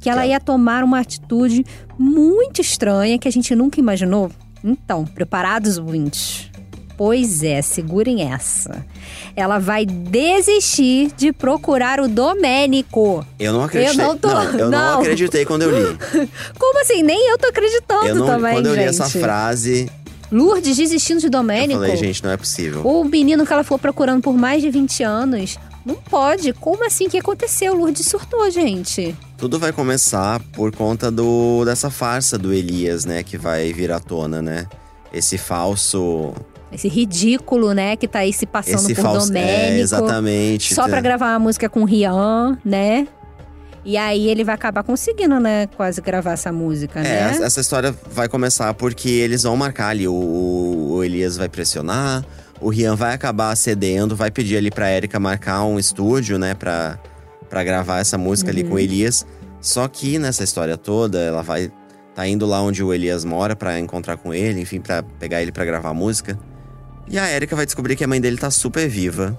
Que 0.00 0.08
ela- 0.08 0.26
ia 0.26 0.40
tomar 0.40 0.82
uma 0.82 0.98
atitude 0.98 1.64
muito 1.98 2.60
estranha 2.60 3.18
que 3.18 3.28
a 3.28 3.30
gente 3.30 3.54
nunca 3.54 3.78
imaginou? 3.78 4.30
Então, 4.64 5.04
preparados, 5.04 5.76
ouvintes? 5.78 6.50
Pois 6.96 7.42
é, 7.42 7.60
segurem 7.62 8.30
essa. 8.32 8.84
Ela 9.34 9.58
vai 9.58 9.84
desistir 9.86 11.10
de 11.16 11.32
procurar 11.32 12.00
o 12.00 12.08
Domênico. 12.08 13.24
Eu 13.38 13.52
não 13.52 13.64
acreditei. 13.64 14.04
Eu 14.04 14.08
não 14.08 14.16
tô- 14.18 14.28
eu 14.28 14.70
não. 14.70 14.70
não. 14.70 15.00
acreditei 15.00 15.44
quando 15.44 15.62
eu 15.62 15.70
li. 15.70 15.98
Como 16.58 16.80
assim? 16.80 17.02
Nem 17.02 17.28
eu 17.30 17.38
tô 17.38 17.48
acreditando 17.48 18.06
Eu 18.06 18.14
não, 18.14 18.26
também, 18.26 18.54
quando 18.54 18.66
eu 18.66 18.74
li 18.74 18.80
gente. 18.80 18.88
essa 18.90 19.08
frase, 19.08 19.90
Lourdes 20.30 20.76
desistindo 20.76 21.20
de 21.20 21.26
eu 21.26 21.30
Domênico. 21.30 21.80
falei, 21.80 21.96
gente, 21.96 22.22
não 22.22 22.30
é 22.30 22.36
possível. 22.36 22.82
O 22.86 23.04
menino 23.04 23.44
que 23.46 23.52
ela 23.52 23.62
ficou 23.64 23.78
procurando 23.78 24.22
por 24.22 24.34
mais 24.34 24.62
de 24.62 24.70
20 24.70 25.02
anos. 25.02 25.58
Não 25.84 25.96
pode. 25.96 26.52
Como 26.52 26.86
assim? 26.86 27.06
O 27.06 27.10
que 27.10 27.18
aconteceu? 27.18 27.74
Lourdes 27.74 28.06
surtou, 28.06 28.48
gente. 28.50 29.16
Tudo 29.36 29.58
vai 29.58 29.72
começar 29.72 30.40
por 30.52 30.74
conta 30.74 31.10
do 31.10 31.64
dessa 31.64 31.90
farsa 31.90 32.38
do 32.38 32.52
Elias, 32.52 33.04
né, 33.04 33.22
que 33.24 33.36
vai 33.36 33.72
vir 33.72 33.90
à 33.90 33.98
tona, 33.98 34.40
né? 34.40 34.68
Esse 35.12 35.36
falso, 35.36 36.32
Esse 36.72 36.88
ridículo, 36.88 37.72
né? 37.74 37.96
Que 37.96 38.08
tá 38.08 38.20
aí 38.20 38.32
se 38.32 38.46
passando 38.46 38.76
esse 38.76 38.94
por 38.94 39.02
falso, 39.02 39.26
Domênico. 39.28 39.50
é, 39.50 39.78
exatamente. 39.78 40.74
Só 40.74 40.88
pra 40.88 41.00
gravar 41.00 41.32
uma 41.34 41.38
música 41.38 41.68
com 41.68 41.82
o 41.82 41.84
Rian, 41.84 42.58
né? 42.64 43.06
E 43.84 43.96
aí 43.96 44.28
ele 44.28 44.44
vai 44.44 44.54
acabar 44.54 44.82
conseguindo, 44.84 45.38
né? 45.40 45.66
Quase 45.76 46.00
gravar 46.00 46.32
essa 46.32 46.52
música, 46.52 47.00
É, 47.00 47.02
né? 47.02 47.30
essa- 47.32 47.44
essa 47.44 47.60
história 47.60 47.94
vai 48.12 48.28
começar 48.28 48.72
porque 48.74 49.08
eles 49.08 49.42
vão 49.42 49.56
marcar 49.56 49.88
ali. 49.88 50.06
O, 50.08 50.12
o- 50.14 51.04
Elias 51.04 51.36
vai 51.36 51.48
pressionar, 51.48 52.24
o 52.60 52.68
Rian 52.70 52.94
vai 52.94 53.12
acabar 53.12 53.54
cedendo, 53.56 54.14
vai 54.14 54.30
pedir 54.30 54.56
ali 54.56 54.70
pra 54.70 54.90
Erika 54.90 55.18
marcar 55.18 55.64
um 55.64 55.78
estúdio, 55.80 56.38
né, 56.38 56.54
pra, 56.54 56.96
pra 57.50 57.64
gravar 57.64 57.98
essa 57.98 58.16
música 58.16 58.50
ali 58.52 58.62
Uhum. 58.62 58.68
com 58.68 58.74
o 58.76 58.78
Elias. 58.78 59.26
Só 59.60 59.86
que 59.88 60.16
nessa 60.18 60.44
história 60.44 60.76
toda, 60.76 61.18
ela 61.18 61.42
vai 61.42 61.70
tá 62.14 62.26
indo 62.26 62.46
lá 62.46 62.60
onde 62.62 62.84
o 62.84 62.92
Elias 62.92 63.24
mora 63.24 63.56
pra 63.56 63.80
encontrar 63.80 64.16
com 64.18 64.32
ele, 64.34 64.60
enfim, 64.60 64.80
pra 64.80 65.02
pegar 65.02 65.40
ele 65.42 65.50
pra 65.50 65.64
gravar 65.64 65.88
a 65.90 65.94
música. 65.94 66.38
E 67.08 67.18
a 67.18 67.30
Erika 67.30 67.54
vai 67.56 67.66
descobrir 67.66 67.96
que 67.96 68.04
a 68.04 68.08
mãe 68.08 68.20
dele 68.20 68.36
tá 68.36 68.50
super 68.50 68.88
viva. 68.88 69.38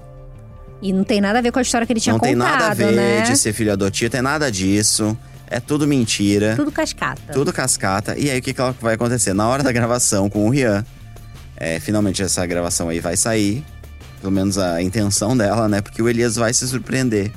E 0.82 0.92
não 0.92 1.04
tem 1.04 1.22
nada 1.22 1.40
a 1.40 1.42
ver 1.42 1.52
com 1.52 1.60
a 1.60 1.62
história 1.62 1.88
que 1.88 1.94
ele 1.94 2.00
tinha 2.00 2.14
não 2.14 2.20
tem 2.20 2.34
contado, 2.34 2.52
nada 2.52 2.72
a 2.72 2.74
ver 2.74 2.92
né? 2.92 3.22
de 3.22 3.38
ser 3.38 3.54
filho 3.54 3.72
adotivo, 3.72 4.12
tem 4.12 4.22
nada 4.22 4.52
disso. 4.52 5.18
É 5.48 5.60
tudo 5.60 5.88
mentira. 5.88 6.56
Tudo 6.56 6.72
cascata. 6.72 7.32
Tudo 7.32 7.54
cascata. 7.54 8.18
E 8.18 8.30
aí, 8.30 8.40
o 8.40 8.42
que, 8.42 8.54
que 8.54 8.62
vai 8.82 8.96
acontecer? 8.96 9.34
Na 9.34 9.48
hora 9.48 9.62
da 9.62 9.72
gravação 9.72 10.30
com 10.30 10.48
o 10.48 10.50
Rian, 10.50 10.84
é, 11.56 11.80
finalmente 11.80 12.22
essa 12.22 12.46
gravação 12.46 12.90
aí 12.90 13.00
vai 13.00 13.16
sair. 13.16 13.64
Pelo 14.20 14.32
menos 14.32 14.58
a 14.58 14.82
intenção 14.82 15.38
dela, 15.38 15.68
né? 15.68 15.82
Porque 15.82 16.02
o 16.02 16.10
Elias 16.10 16.36
vai 16.36 16.54
se 16.54 16.68
surpreender 16.68 17.32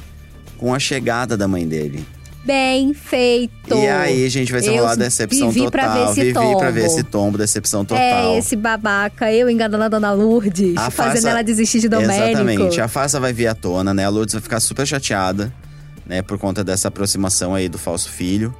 com 0.56 0.74
a 0.74 0.78
chegada 0.78 1.36
da 1.36 1.46
mãe 1.46 1.66
dele. 1.66 2.06
Bem 2.46 2.94
feito. 2.94 3.74
E 3.74 3.88
aí, 3.88 4.28
gente, 4.28 4.52
vai 4.52 4.62
ser 4.62 4.70
Eu 4.70 4.76
rolar 4.76 4.94
decepção 4.94 5.50
vivi 5.50 5.68
pra 5.68 5.88
total. 5.88 6.04
ver 6.06 6.10
esse 6.12 6.20
vivi 6.20 6.32
pra 6.32 6.42
tombo. 6.52 6.72
ver 6.72 6.84
esse 6.86 7.02
tombo, 7.02 7.38
decepção 7.38 7.84
total. 7.84 8.00
É, 8.00 8.38
esse 8.38 8.54
babaca, 8.54 9.32
eu 9.32 9.50
enganando 9.50 9.82
a 9.82 9.88
dona 9.88 10.12
Lourdes, 10.12 10.76
A 10.76 10.88
fazendo 10.88 11.26
ela 11.26 11.42
desistir 11.42 11.80
de 11.80 11.88
Domênico. 11.88 12.14
Exatamente. 12.22 12.80
A 12.80 12.86
farsa 12.86 13.18
vai 13.18 13.32
vir 13.32 13.48
à 13.48 13.54
tona, 13.54 13.92
né? 13.92 14.04
A 14.04 14.08
Lourdes 14.08 14.32
vai 14.32 14.40
ficar 14.40 14.60
super 14.60 14.86
chateada, 14.86 15.52
né? 16.06 16.22
Por 16.22 16.38
conta 16.38 16.62
dessa 16.62 16.86
aproximação 16.86 17.52
aí 17.52 17.68
do 17.68 17.78
falso 17.78 18.08
filho. 18.10 18.54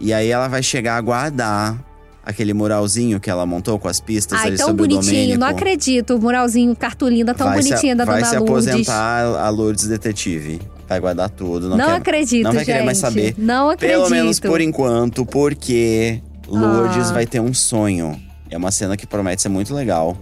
E 0.00 0.10
aí 0.12 0.30
ela 0.30 0.48
vai 0.48 0.62
chegar 0.62 0.96
a 0.96 1.00
guardar 1.02 1.76
aquele 2.24 2.54
muralzinho 2.54 3.20
que 3.20 3.28
ela 3.28 3.44
montou 3.44 3.78
com 3.78 3.88
as 3.88 4.00
pistas 4.00 4.40
Ai, 4.40 4.48
ali 4.48 4.56
tão 4.56 4.68
sobre 4.68 4.82
o 4.84 4.86
bonitinho, 4.88 5.12
Domênico. 5.12 5.38
não 5.40 5.46
acredito. 5.48 6.14
O 6.14 6.20
muralzinho, 6.20 6.74
cartolina 6.74 7.34
tão 7.34 7.46
vai 7.48 7.56
bonitinha 7.58 7.92
se, 7.92 7.94
da 7.94 8.04
vai 8.06 8.20
dona 8.22 8.26
se 8.32 8.38
Lourdes. 8.38 8.68
aposentar 8.68 9.24
a 9.44 9.48
Lourdes 9.50 9.86
Detetive. 9.86 10.60
Vai 10.88 11.00
guardar 11.00 11.28
tudo. 11.28 11.68
Não, 11.68 11.76
Não, 11.76 11.86
quer, 11.86 11.94
acredito, 11.96 12.44
Não 12.44 12.52
vai 12.52 12.64
querer 12.64 12.82
mais 12.82 12.98
gente. 12.98 13.06
saber. 13.08 13.34
Não 13.36 13.68
acredito. 13.70 13.96
Pelo 13.98 14.08
menos 14.10 14.40
por 14.40 14.60
enquanto, 14.60 15.26
porque 15.26 16.22
Lourdes 16.46 17.10
Ah. 17.10 17.12
vai 17.14 17.26
ter 17.26 17.40
um 17.40 17.52
sonho. 17.52 18.18
É 18.50 18.56
uma 18.56 18.70
cena 18.70 18.96
que 18.96 19.06
promete 19.06 19.42
ser 19.42 19.50
muito 19.50 19.74
legal. 19.74 20.16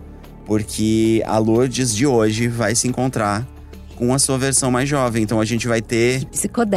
Porque 0.45 1.23
a 1.27 1.39
Lourdes 1.39 1.95
de 1.95 2.07
hoje 2.07 2.49
vai 2.49 2.75
se 2.75 2.87
encontrar 2.89 3.47
com 3.97 4.13
a 4.15 4.19
sua 4.19 4.39
versão 4.39 4.71
mais 4.71 4.89
jovem. 4.89 5.23
Então 5.23 5.41
a 5.41 5.45
gente 5.45 5.67
vai 5.67 5.81
ter 5.83 6.23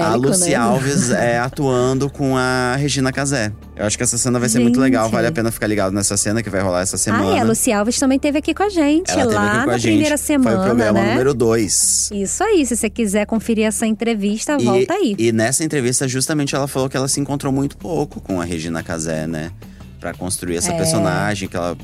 a 0.02 0.16
Lucy 0.16 0.50
né? 0.52 0.56
Alves 0.56 1.10
é, 1.12 1.38
atuando 1.40 2.10
com 2.10 2.36
a 2.38 2.76
Regina 2.78 3.12
Casé. 3.12 3.52
Eu 3.76 3.86
acho 3.86 3.96
que 3.98 4.04
essa 4.04 4.18
cena 4.18 4.40
vai 4.40 4.50
ser 4.50 4.60
muito 4.60 4.76
Gente. 4.76 4.84
legal. 4.84 5.10
Vale 5.10 5.28
a 5.28 5.32
pena 5.32 5.52
ficar 5.52 5.68
ligado 5.68 5.94
nessa 5.94 6.18
cena 6.18 6.42
que 6.42 6.50
vai 6.50 6.62
rolar 6.62 6.82
essa 6.82 6.98
semana. 6.98 7.34
Ah, 7.34 7.38
é, 7.38 7.40
a 7.40 7.44
Lucy 7.44 7.72
Alves 7.72 7.98
também 8.00 8.18
teve 8.18 8.38
aqui 8.40 8.54
com 8.54 8.64
a 8.64 8.70
gente, 8.70 9.12
Ela 9.12 9.34
lá 9.34 9.48
aqui 9.52 9.60
com 9.62 9.68
na 9.68 9.74
a 9.74 9.78
gente. 9.78 9.92
primeira 9.92 10.18
semana, 10.18 10.50
Foi 10.58 10.60
o 10.60 10.66
programa 10.66 11.00
né? 11.02 11.10
número 11.12 11.34
2. 11.34 12.10
Isso 12.14 12.44
aí, 12.44 12.66
se 12.66 12.76
você 12.76 12.90
quiser 12.90 13.26
conferir 13.26 13.66
essa 13.66 13.86
entrevista, 13.86 14.58
volta 14.58 14.94
aí. 14.94 15.16
E 15.18 15.32
nessa 15.32 15.64
entrevista, 15.64 16.08
justamente, 16.08 16.56
ela 16.56 16.68
falou 16.68 16.90
que 16.90 16.98
ela 16.98 17.08
se 17.08 17.20
encontrou 17.20 17.52
muito 17.54 17.78
pouco 17.78 18.20
com 18.20 18.42
a 18.42 18.44
Regina 18.46 18.82
Casé, 18.84 19.28
né? 19.28 19.52
Pra 20.00 20.14
construir 20.14 20.58
essa 20.58 20.72
É. 20.72 20.78
personagem, 20.78 21.48
que 21.50 21.56
ela 21.58 21.78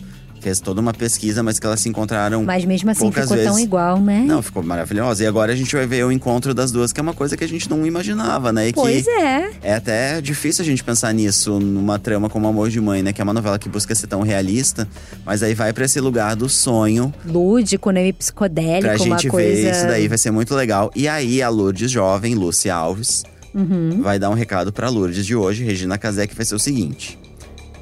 fez 0.46 0.60
toda 0.60 0.80
uma 0.80 0.94
pesquisa, 0.94 1.42
mas 1.42 1.58
que 1.58 1.66
elas 1.66 1.80
se 1.80 1.90
encontraram. 1.90 2.44
Mas 2.44 2.64
mesmo 2.66 2.92
assim 2.92 3.12
ficou 3.12 3.26
tão 3.36 3.36
vezes. 3.56 3.64
igual, 3.64 4.00
né? 4.00 4.24
Não, 4.28 4.44
ficou 4.44 4.62
maravilhosa. 4.62 5.24
E 5.24 5.28
agora 5.28 5.52
a 5.52 5.56
gente 5.56 5.76
vai 5.76 5.88
ver 5.88 6.06
o 6.06 6.12
encontro 6.12 6.54
das 6.54 6.72
duas, 6.72 6.94
que 6.94 7.00
é 7.00 7.04
uma 7.04 7.16
coisa 7.16 7.36
que 7.36 7.44
a 7.44 7.48
gente 7.48 7.68
não 7.68 7.84
imaginava, 7.84 8.54
né? 8.54 8.70
E 8.70 8.74
Pois 8.74 9.08
é. 9.08 9.50
é 9.64 9.74
até 9.74 10.22
difícil 10.22 10.62
a 10.62 10.66
gente 10.66 10.84
pensar 10.84 11.12
nisso 11.16 11.60
numa 11.60 11.98
trama 11.98 12.30
como 12.30 12.48
Amor 12.48 12.70
de 12.70 12.80
Mãe, 12.80 13.02
né? 13.02 13.12
Que 13.12 13.22
é 13.22 13.24
uma 13.24 13.34
novela 13.34 13.58
que 13.58 13.68
busca 13.68 13.96
ser 13.96 14.06
tão 14.06 14.22
realista, 14.22 14.88
mas 15.26 15.42
aí 15.42 15.56
vai 15.56 15.74
pra 15.74 15.86
esse 15.86 16.00
lugar 16.00 16.36
do 16.36 16.48
sonho, 16.48 17.12
Lúdico, 17.26 17.90
né? 17.90 18.02
Meio 18.04 18.14
psicodélico, 18.14 18.82
pra 18.88 18.98
gente 18.98 19.28
coisa. 19.30 19.50
ver 19.50 19.72
isso 19.72 19.88
daí, 19.88 20.08
vai 20.08 20.18
ser 20.20 20.30
muito 20.30 20.54
legal. 20.54 20.92
E 20.96 21.08
aí 21.08 21.42
a 21.42 21.50
Lourdes 21.50 21.90
jovem, 21.90 22.36
Lúcia 22.36 22.76
Alves, 22.76 23.24
Uhum. 23.56 24.02
vai 24.04 24.20
dar 24.20 24.30
um 24.30 24.34
recado 24.36 24.72
pra 24.72 24.90
Lourdes 24.90 25.26
de 25.26 25.36
hoje, 25.36 25.64
Regina 25.64 25.98
Casé, 25.98 26.28
que 26.28 26.36
vai 26.36 26.46
ser 26.46 26.54
o 26.54 26.60
seguinte: 26.60 27.18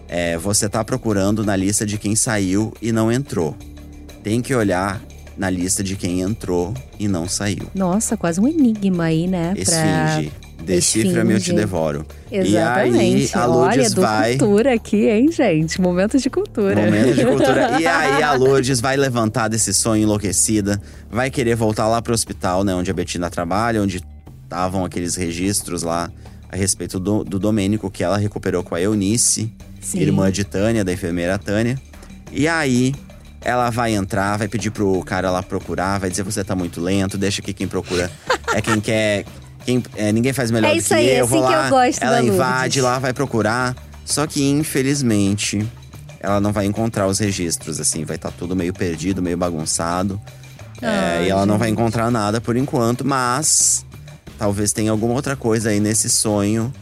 é, 0.08 0.38
você 0.38 0.70
tá 0.70 0.84
procurando 0.84 1.46
na 1.46 1.56
lista 1.56 1.86
de 1.86 1.98
quem 1.98 2.16
saiu 2.16 2.74
e 2.82 2.92
não 2.92 3.12
entrou. 3.12 3.56
Tem 4.24 4.42
que 4.42 4.54
olhar 4.54 5.02
na 5.38 5.50
lista 5.50 5.84
de 5.84 5.96
quem 5.96 6.22
entrou 6.22 6.74
e 7.00 7.08
não 7.08 7.28
saiu. 7.28 7.68
Nossa, 7.74 8.16
quase 8.16 8.40
um 8.40 8.48
enigma 8.48 9.06
aí, 9.06 9.28
né? 9.28 9.54
Pra... 9.54 10.20
Esfinge. 10.20 10.32
Decifra-me, 10.64 11.34
eu 11.34 11.42
te 11.42 11.52
devoro. 11.52 12.06
Exatamente. 12.32 12.96
E 12.96 13.00
aí, 13.00 13.30
a 13.34 13.40
Olha, 13.40 13.48
Lourdes 13.48 13.94
do 13.94 14.02
vai. 14.02 14.38
cultura 14.38 14.74
aqui, 14.74 15.10
hein, 15.10 15.30
gente? 15.32 15.82
Momentos 15.82 16.22
de 16.22 16.30
cultura. 16.30 16.76
Momento 16.82 17.14
de 17.14 17.26
cultura. 17.26 17.74
E 17.82 17.86
aí 17.86 18.24
a 18.24 18.34
Lourdes 18.34 18.80
vai 18.80 18.96
levantar 18.96 19.50
desse 19.50 19.74
sonho 19.74 20.04
enlouquecida, 20.04 20.82
vai 21.12 21.30
querer 21.30 21.56
voltar 21.56 21.88
lá 21.88 22.02
pro 22.02 22.14
hospital, 22.14 22.64
né, 22.64 22.74
onde 22.74 22.90
a 22.90 22.94
Betina 22.94 23.30
trabalha, 23.30 23.82
onde 23.82 24.02
estavam 24.44 24.86
aqueles 24.86 25.16
registros 25.16 25.84
lá 25.84 26.10
a 26.50 26.56
respeito 26.56 27.00
do, 27.00 27.24
do 27.24 27.40
Domênico 27.40 27.90
que 27.90 28.04
ela 28.04 28.18
recuperou 28.18 28.64
com 28.64 28.76
a 28.76 28.82
Eunice, 28.82 29.52
Sim. 29.84 30.00
irmã 30.00 30.32
de 30.32 30.44
Tânia, 30.44 30.84
da 30.84 30.92
enfermeira 30.94 31.38
Tânia. 31.38 31.80
E 32.32 32.48
aí 32.48 32.96
ela 33.42 33.70
vai 33.70 33.94
entrar, 33.94 34.38
vai 34.38 34.48
pedir 34.48 34.72
pro 34.72 35.04
cara 35.04 35.30
lá 35.30 35.44
procurar, 35.44 36.00
vai 36.00 36.10
dizer 36.10 36.24
você 36.24 36.44
tá 36.44 36.56
muito 36.56 36.80
lento, 36.82 37.18
deixa 37.18 37.42
que 37.42 37.54
quem 37.54 37.68
procura 37.68 38.10
é 38.54 38.62
quem 38.62 38.80
quer. 38.82 39.26
Quem, 39.66 39.82
é, 39.96 40.12
ninguém 40.12 40.34
faz 40.34 40.52
melhor 40.52 40.70
É 40.70 40.74
do 40.74 40.78
isso 40.80 40.90
que 40.90 40.94
aí, 40.96 41.10
é 41.10 41.22
eu. 41.22 41.28
vou 41.28 41.40
assim 41.40 41.48
que 41.48 41.56
lá, 41.56 41.66
eu 41.66 41.70
gosto 41.70 42.04
ela 42.04 42.22
invade 42.22 42.82
lá, 42.82 43.00
vai 43.00 43.14
procurar. 43.14 43.76
Só 44.06 44.28
que 44.28 44.44
infelizmente 44.50 45.66
ela 46.20 46.40
não 46.42 46.52
vai 46.52 46.66
encontrar 46.66 47.08
os 47.08 47.20
registros, 47.20 47.80
assim, 47.80 48.04
vai 48.04 48.16
estar 48.18 48.32
tudo 48.32 48.56
meio 48.56 48.74
perdido, 48.74 49.22
meio 49.22 49.38
bagunçado. 49.38 50.20
É, 50.82 50.88
Ai, 50.88 51.28
e 51.28 51.30
ela 51.30 51.46
não 51.46 51.58
vai 51.58 51.70
gente. 51.70 51.80
encontrar 51.80 52.12
nada 52.12 52.42
por 52.42 52.58
enquanto, 52.58 53.06
mas 53.08 53.86
talvez 54.38 54.74
tenha 54.74 54.92
alguma 54.92 55.14
outra 55.14 55.36
coisa 55.36 55.70
aí 55.70 55.80
nesse 55.80 56.10
sonho 56.10 56.74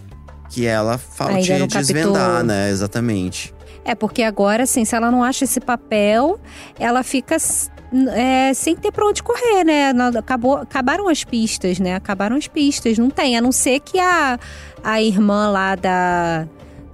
que 0.51 0.65
ela 0.65 0.97
falte 0.97 1.53
Ainda 1.53 1.65
desvendar, 1.65 2.43
né? 2.43 2.69
Exatamente. 2.69 3.53
É, 3.85 3.95
porque 3.95 4.21
agora, 4.21 4.63
assim, 4.63 4.83
se 4.85 4.95
ela 4.95 5.09
não 5.09 5.23
acha 5.23 5.45
esse 5.45 5.59
papel, 5.59 6.39
ela 6.77 7.01
fica 7.03 7.37
é, 8.13 8.53
sem 8.53 8.75
ter 8.75 8.91
pra 8.91 9.07
onde 9.07 9.23
correr, 9.23 9.63
né? 9.63 9.91
Acabou, 10.19 10.57
acabaram 10.57 11.07
as 11.07 11.23
pistas, 11.23 11.79
né? 11.79 11.95
Acabaram 11.95 12.35
as 12.35 12.47
pistas. 12.47 12.97
Não 12.97 13.09
tem, 13.09 13.37
a 13.37 13.41
não 13.41 13.51
ser 13.51 13.79
que 13.79 13.97
a, 13.97 14.37
a 14.83 15.01
irmã 15.01 15.49
lá 15.49 15.75
da, 15.75 16.45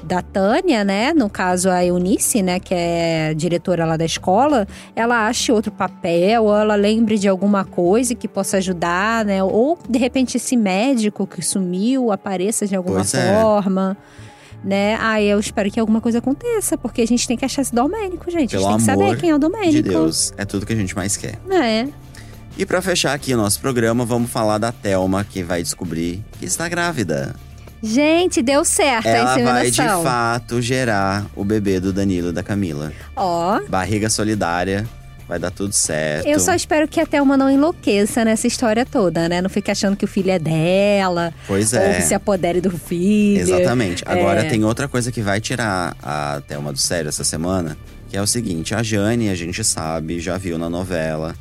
da 0.03 0.21
Tânia, 0.21 0.83
né? 0.83 1.13
No 1.13 1.29
caso, 1.29 1.69
a 1.69 1.83
Eunice, 1.85 2.41
né? 2.41 2.59
Que 2.59 2.73
é 2.73 3.33
diretora 3.33 3.85
lá 3.85 3.97
da 3.97 4.05
escola, 4.05 4.67
ela 4.95 5.27
ache 5.27 5.51
outro 5.51 5.71
papel, 5.71 6.45
ou 6.45 6.55
ela 6.55 6.75
lembre 6.75 7.17
de 7.17 7.27
alguma 7.27 7.65
coisa 7.65 8.15
que 8.15 8.27
possa 8.27 8.57
ajudar, 8.57 9.25
né? 9.25 9.43
Ou, 9.43 9.77
de 9.89 9.99
repente, 9.99 10.37
esse 10.37 10.55
médico 10.55 11.27
que 11.27 11.41
sumiu 11.41 12.11
apareça 12.11 12.65
de 12.65 12.75
alguma 12.75 12.97
Pois 12.97 13.13
é. 13.13 13.41
forma 13.41 13.97
né? 14.63 14.97
Aí 14.99 15.27
eu 15.27 15.39
espero 15.39 15.69
que 15.71 15.79
alguma 15.79 16.01
coisa 16.01 16.17
aconteça, 16.17 16.77
porque 16.77 17.01
a 17.01 17.07
gente 17.07 17.27
tem 17.27 17.37
que 17.37 17.45
achar 17.45 17.61
esse 17.61 17.73
Domênico, 17.73 18.29
gente. 18.29 18.51
Pelo 18.51 18.67
a 18.67 18.71
gente 18.71 18.85
tem 18.85 18.95
que 18.95 19.01
saber 19.01 19.17
quem 19.19 19.29
é 19.29 19.35
o 19.35 19.39
Domênico. 19.39 19.71
De 19.71 19.81
Deus, 19.81 20.33
é 20.37 20.45
tudo 20.45 20.65
que 20.65 20.73
a 20.73 20.75
gente 20.75 20.95
mais 20.95 21.15
quer. 21.15 21.39
É. 21.51 21.87
E 22.57 22.65
pra 22.65 22.81
fechar 22.81 23.13
aqui 23.13 23.33
o 23.33 23.37
nosso 23.37 23.59
programa, 23.61 24.03
vamos 24.03 24.31
falar 24.31 24.57
da 24.57 24.71
Thelma, 24.71 25.23
que 25.23 25.43
vai 25.43 25.61
descobrir 25.61 26.23
que 26.39 26.45
está 26.45 26.67
grávida. 26.67 27.35
Gente, 27.81 28.41
deu 28.41 28.65
certo 28.65 29.05
a 29.05 29.09
Ela 29.09 29.25
vai 29.25 29.63
de 29.63 29.69
inseminação. 29.69 30.03
fato 30.03 30.61
gerar 30.61 31.25
o 31.35 31.43
bebê 31.45 31.79
do 31.79 31.93
Danilo 31.93 32.29
e 32.29 32.31
da 32.33 32.41
Camila. 32.43 32.91
Ó, 33.15 33.59
Barriga 33.69 34.09
solidária, 34.09 34.85
vai 35.27 35.37
dar 35.37 35.51
tudo 35.51 35.73
certo. 35.73 36.25
eu 36.25 36.39
só 36.39 36.53
espero 36.55 36.87
que 36.87 36.99
a 36.99 37.05
Thelma 37.05 37.37
não 37.37 37.49
enlouqueça 37.51 38.25
nessa 38.25 38.47
história 38.47 38.85
toda, 38.85 39.29
né? 39.29 39.41
Não 39.41 39.49
fique 39.49 39.69
achando 39.69 39.95
que 39.95 40.05
o 40.05 40.07
filho 40.07 40.31
é 40.31 40.39
dela, 40.39 41.33
Pois 41.45 41.71
ou 41.73 41.79
é. 41.79 41.95
que 41.95 42.01
se 42.01 42.13
apodere 42.15 42.61
do 42.61 42.71
filho. 42.71 43.41
Exatamente. 43.41 44.03
Agora 44.07 44.41
É. 44.41 44.49
tem 44.49 44.63
outra 44.63 44.87
coisa 44.87 45.11
que 45.11 45.21
vai 45.21 45.39
tirar 45.39 45.95
a 46.01 46.41
Thelma 46.47 46.71
do 46.73 46.79
sério 46.79 47.09
essa 47.09 47.23
semana. 47.23 47.77
Que 48.09 48.15
é 48.15 48.21
o 48.21 48.27
seguinte, 48.27 48.73
a 48.73 48.81
Jane, 48.81 49.29
a 49.29 49.35
gente 49.35 49.61
sabe, 49.65 50.19
já 50.21 50.37
viu 50.37 50.57
na 50.57 50.69
novela, 50.69 51.35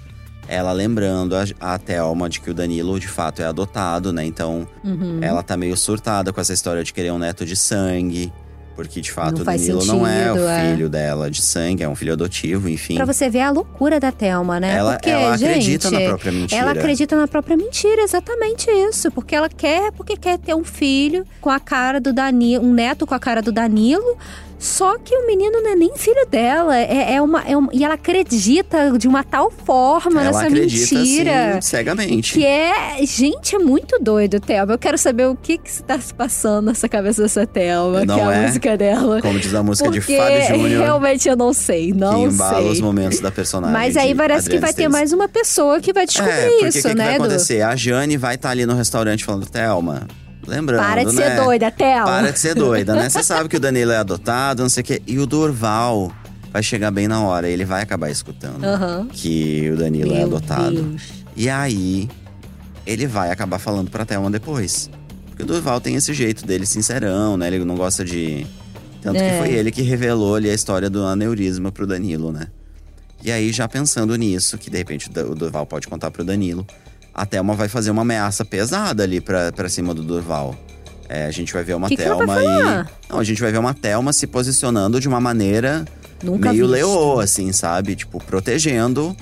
ela 0.49 0.73
lembrando 0.73 1.35
a, 1.37 1.45
a 1.61 1.79
Thelma 1.79 2.29
de 2.29 2.41
que 2.41 2.51
o 2.51 2.55
Danilo 2.55 2.99
de 3.01 3.09
fato 3.09 3.43
é 3.43 3.47
adotado, 3.47 4.13
né? 4.13 4.25
Então 4.25 4.67
Uhum. 4.85 5.19
ela 5.23 5.43
tá 5.43 5.57
meio 5.57 5.77
surtada 5.77 6.33
com 6.33 6.41
essa 6.41 6.53
história 6.53 6.83
de 6.85 6.93
querer 6.93 7.13
um 7.13 7.19
neto 7.19 7.45
de 7.45 7.57
sangue. 7.57 8.33
Porque 8.77 9.01
de 9.01 9.11
fato 9.11 9.37
Não 9.37 9.41
o 9.41 9.45
Danilo 9.45 9.85
não 9.87 10.07
é 10.07 10.31
o 10.31 10.35
sentido, 10.35 10.49
é. 10.51 10.71
filho 10.71 10.89
dela 10.91 11.31
de 11.31 11.41
sangue, 11.41 11.83
é 11.83 11.89
um 11.89 11.95
filho 11.95 12.13
adotivo, 12.13 12.69
enfim. 12.69 12.97
Pra 12.97 13.07
você 13.07 13.31
ver 13.31 13.41
a 13.41 13.51
loucura 13.51 13.99
da 13.99 14.13
Thelma, 14.13 14.61
né? 14.61 14.77
Ela, 14.77 14.93
porque, 14.93 15.09
ela 15.09 15.35
acredita 15.35 15.89
gente, 15.89 15.99
na 16.03 16.09
própria 16.11 16.31
mentira. 16.31 16.61
Ela 16.61 16.73
acredita 16.73 17.17
na 17.17 17.27
própria 17.27 17.57
mentira, 17.57 18.03
exatamente 18.03 18.71
isso. 18.71 19.11
Porque 19.11 19.35
ela 19.35 19.49
quer, 19.49 19.93
porque 19.93 20.15
quer 20.15 20.39
ter 20.39 20.55
um 20.55 20.63
filho 20.63 21.25
com 21.41 21.49
a 21.49 21.59
cara 21.59 21.99
do 21.99 22.13
Danilo, 22.13 22.67
um 22.67 22.75
neto 22.75 23.07
com 23.07 23.15
a 23.15 23.19
cara 23.19 23.41
do 23.41 23.51
Danilo. 23.51 24.19
Só 24.59 24.97
que 24.99 25.15
o 25.15 25.27
menino 25.27 25.61
não 25.63 25.71
é 25.73 25.75
nem 25.75 25.95
filho 25.97 26.27
dela. 26.31 26.77
É, 26.79 27.15
é 27.15 27.23
uma, 27.23 27.43
é 27.43 27.57
uma- 27.57 27.69
e 27.73 27.85
ela 27.85 27.95
acredita 27.95 28.97
de 28.99 29.07
uma 29.07 29.23
tal 29.23 29.51
forma 29.51 30.23
Ela 30.25 30.43
nessa 30.43 30.51
mentira. 30.51 31.51
assim, 31.59 31.61
cegamente. 31.61 32.33
Que 32.35 32.45
é. 32.45 33.05
Gente, 33.05 33.55
é 33.55 33.59
muito 33.59 33.99
doido, 34.01 34.41
Thelma. 34.41 34.73
Eu 34.73 34.79
quero 34.79 34.97
saber 34.97 35.27
o 35.27 35.37
que 35.37 35.59
que 35.59 35.69
está 35.69 35.99
se 36.01 36.13
passando 36.15 36.67
nessa 36.67 36.89
cabeça 36.89 37.23
dessa 37.23 37.47
Thelma, 37.47 38.05
Não 38.05 38.15
que 38.15 38.21
é 38.21 38.25
a 38.25 38.33
é? 38.33 38.47
música 38.47 38.77
dela. 38.77 39.21
Como 39.21 39.39
diz 39.39 39.55
a 39.55 39.63
música 39.63 39.91
Porque 39.91 40.01
de 40.13 40.17
Fábio 40.17 40.47
Júnior, 40.63 40.83
realmente 40.83 41.29
eu 41.29 41.37
não 41.37 41.53
sei, 41.53 41.89
que 41.93 41.99
não 41.99 42.25
embala 42.27 42.63
sei. 42.63 42.71
os 42.71 42.81
momentos 42.81 43.21
da 43.21 43.31
personagem. 43.31 43.73
Mas 43.77 43.97
aí 43.97 44.15
parece 44.15 44.49
que 44.49 44.59
vai 44.59 44.73
ter 44.73 44.89
mais 44.89 45.13
uma 45.13 45.29
pessoa 45.29 45.81
que 45.81 45.93
vai 45.93 46.07
descobrir 46.07 46.33
é, 46.33 46.49
porque 46.49 46.67
isso, 46.69 46.79
o 46.79 46.83
que, 46.83 46.89
que 46.89 46.95
né, 46.95 47.05
vai 47.05 47.15
Edu? 47.17 47.25
acontecer? 47.25 47.63
A 47.63 47.77
Jane 47.77 48.17
vai 48.17 48.37
estar 48.37 48.51
ali 48.51 48.65
no 48.65 48.75
restaurante 48.75 49.25
falando, 49.25 49.47
Thelma, 49.49 50.07
lembrando, 50.47 50.81
Para 50.81 51.05
de 51.05 51.15
né? 51.15 51.23
ser 51.37 51.43
doida, 51.43 51.71
Thelma. 51.71 52.05
Para 52.05 52.31
de 52.33 52.39
ser 52.39 52.55
doida, 52.57 52.95
né? 52.95 53.09
Você 53.09 53.23
sabe 53.23 53.49
que 53.49 53.57
o 53.57 53.61
Danilo 53.61 53.93
é 53.93 53.97
adotado, 53.99 54.63
não 54.63 54.69
sei 54.69 54.83
o 54.83 54.85
quê. 54.85 55.03
E 55.07 55.19
o 55.19 55.27
Durval 55.27 56.13
vai 56.53 56.63
chegar 56.63 56.91
bem 56.91 57.07
na 57.09 57.21
hora, 57.23 57.49
ele 57.49 57.65
vai 57.65 57.83
acabar 57.83 58.11
escutando 58.11 58.65
Aham. 58.65 59.09
que 59.13 59.71
o 59.71 59.77
Danilo 59.77 60.13
é 60.13 60.19
Meu 60.19 60.27
adotado. 60.27 60.83
Deus. 60.83 61.03
E 61.37 61.51
aí, 61.51 62.09
ele 62.87 63.07
vai 63.07 63.31
acabar 63.31 63.59
falando 63.59 63.91
pra 63.91 64.05
Thelma 64.07 64.31
depois. 64.31 64.89
Porque 65.27 65.43
o 65.43 65.47
Durval 65.47 65.81
tem 65.81 65.95
esse 65.97 66.15
jeito 66.15 66.47
dele 66.47 66.65
sincerão, 66.65 67.37
né? 67.37 67.49
Ele 67.49 67.65
não 67.65 67.77
gosta 67.77 68.03
de. 68.05 68.47
Tanto 69.03 69.21
É. 69.21 69.31
que 69.33 69.39
foi 69.39 69.53
ele 69.55 69.71
que 69.71 69.83
revelou 69.83 70.35
ali 70.35 70.49
a 70.49 70.55
história 70.55 70.89
do 70.89 71.05
aneurisma 71.05 71.71
pro 71.71 71.87
Danilo, 71.87 72.33
né? 72.33 72.47
E 73.23 73.31
aí, 73.31 73.53
já 73.53 73.69
pensando 73.69 74.15
nisso, 74.17 74.57
que 74.57 74.71
de 74.71 74.79
repente 74.79 75.11
o 75.11 75.35
Durval 75.35 75.67
pode 75.67 75.87
contar 75.89 76.11
pro 76.11 76.25
Danilo, 76.25 76.67
a 77.17 77.25
Thelma 77.25 77.55
vai 77.55 77.69
fazer 77.69 77.91
uma 77.91 78.03
ameaça 78.03 78.45
pesada 78.45 79.03
ali 79.03 79.21
pra, 79.21 79.51
pra 79.51 79.69
cima 79.71 79.95
do 79.95 80.03
Durval. 80.03 80.55
É, 81.09 81.25
a 81.27 81.31
gente 81.31 81.53
vai 81.53 81.65
ver 81.65 81.75
uma 81.75 81.89
Que 81.89 81.97
que 81.97 82.03
Thelma 82.03 82.27
falar? 82.27 82.81
aí. 82.81 82.87
Não, 83.09 83.19
a 83.19 83.25
gente 83.25 83.41
vai 83.41 83.51
ver 83.51 83.59
uma 83.59 83.73
Thelma 83.73 84.13
se 84.13 84.27
posicionando 84.27 85.01
de 85.01 85.09
uma 85.09 85.21
maneira 85.21 85.85
Nunca 86.23 86.51
meio 86.53 86.67
visto. 86.67 86.73
leoa, 86.73 87.25
assim, 87.25 87.53
sabe? 87.53 87.97
Tipo, 87.97 88.23
protegendo 88.23 89.17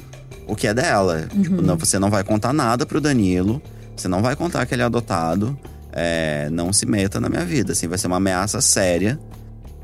o 0.46 0.56
que 0.56 0.66
é 0.66 0.74
dela. 0.74 1.28
Uhum. 1.34 1.42
Tipo, 1.42 1.62
não, 1.62 1.76
você 1.76 1.98
não 1.98 2.10
vai 2.10 2.24
contar 2.24 2.52
nada 2.52 2.84
pro 2.84 3.00
Danilo, 3.00 3.62
você 3.96 4.08
não 4.08 4.20
vai 4.22 4.34
contar 4.34 4.66
que 4.66 4.74
ele 4.74 4.82
é 4.82 4.86
adotado. 4.86 5.56
é, 5.92 6.48
não 6.50 6.72
se 6.72 6.84
meta 6.86 7.20
na 7.20 7.28
minha 7.28 7.44
vida, 7.44 7.70
assim, 7.72 7.86
vai 7.86 7.96
ser 7.98 8.08
uma 8.08 8.16
ameaça 8.16 8.60
séria. 8.60 9.16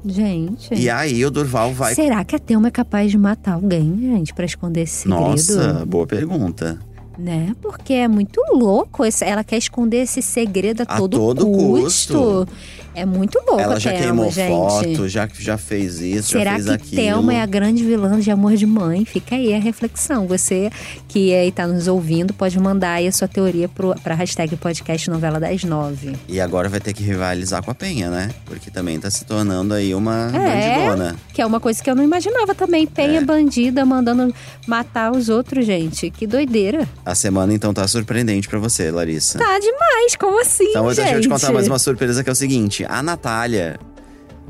Gente. 0.05 0.75
E 0.75 0.89
aí 0.89 1.25
o 1.25 1.31
Durval 1.31 1.73
vai. 1.75 1.95
Será 1.95 2.25
que 2.25 2.35
a 2.35 2.39
Thelma 2.39 2.69
é 2.69 2.71
capaz 2.71 3.11
de 3.11 3.19
matar 3.19 3.53
alguém, 3.53 3.97
gente, 4.01 4.33
pra 4.33 4.47
esconder 4.47 4.83
esse 4.83 5.03
segredo? 5.03 5.21
Nossa, 5.21 5.85
boa 5.87 6.07
pergunta. 6.07 6.79
Né? 7.21 7.55
Porque 7.61 7.93
é 7.93 8.09
muito 8.09 8.41
louco. 8.53 9.03
Ela 9.21 9.45
quer 9.45 9.59
esconder 9.59 9.99
esse 9.99 10.23
segredo 10.23 10.81
a, 10.81 10.85
A 10.85 10.97
todo, 10.97 11.19
todo 11.19 11.47
custo. 11.47 12.49
É 12.95 13.07
muito 13.07 13.39
louco 13.47 13.61
Ela 13.61 13.79
já 13.79 13.91
Thelma, 13.91 14.05
queimou 14.05 14.31
gente. 14.31 14.49
foto, 14.97 15.09
já, 15.09 15.29
já 15.39 15.57
fez 15.57 16.01
isso, 16.01 16.31
Será 16.31 16.53
já 16.53 16.57
fez 16.57 16.65
que 16.67 16.73
aquilo. 16.73 17.03
Thelma 17.03 17.35
é 17.35 17.41
a 17.41 17.47
grande 17.47 17.85
vilã 17.85 18.19
de 18.19 18.31
Amor 18.31 18.57
de 18.57 18.67
Mãe? 18.67 19.05
Fica 19.05 19.37
aí 19.37 19.55
a 19.55 19.59
reflexão. 19.61 20.27
Você 20.27 20.71
que 21.09 21.33
aí 21.35 21.53
tá 21.53 21.67
nos 21.67 21.87
ouvindo 21.87 22.33
pode 22.35 22.59
mandar 22.59 22.93
aí 22.95 23.07
a 23.07 23.13
sua 23.13 23.29
teoria 23.29 23.69
pro, 23.69 23.95
pra 24.03 24.15
hashtag 24.15 24.57
podcast 24.57 25.09
novela 25.09 25.39
das 25.39 25.63
nove. 25.65 26.17
E 26.29 26.41
agora 26.41 26.69
vai 26.69 26.81
ter 26.81 26.93
que 26.93 27.03
rivalizar 27.03 27.63
com 27.63 27.71
a 27.71 27.75
Penha, 27.75 28.11
né? 28.11 28.31
Porque 28.45 28.71
também 28.71 28.99
tá 28.99 29.11
se 29.11 29.25
tornando 29.25 29.73
aí 29.75 29.95
uma 29.95 30.31
É. 30.35 30.79
bandidona. 30.89 31.17
Que 31.33 31.41
é 31.43 31.47
uma 31.47 31.61
coisa 31.61 31.83
que 31.83 31.89
eu 31.91 31.95
não 31.95 32.03
imaginava 32.05 32.55
também. 32.55 32.87
Penha 32.87 33.21
É. 33.21 33.25
bandida 33.25 33.85
mandando 33.85 34.35
matar 34.67 35.13
os 35.13 35.29
outros, 35.29 35.65
gente. 35.65 36.11
Que 36.11 36.27
doideira. 36.27 36.89
A 37.05 37.15
semana 37.15 37.55
então 37.55 37.73
tá 37.73 37.87
surpreendente 37.87 38.49
pra 38.49 38.59
você, 38.59 38.91
Larissa. 38.91 39.39
Tá 39.39 39.59
demais, 39.59 40.17
como 40.17 40.41
assim, 40.41 40.65
Então, 40.71 40.87
gente? 40.89 40.97
deixa 40.97 41.15
eu 41.15 41.21
te 41.21 41.29
contar 41.29 41.53
mais 41.53 41.67
uma 41.69 41.79
surpresa 41.79 42.23
que 42.25 42.29
é 42.29 42.33
o 42.33 42.37
seguinte: 42.37 42.80
a 42.89 43.03
Natália, 43.03 43.79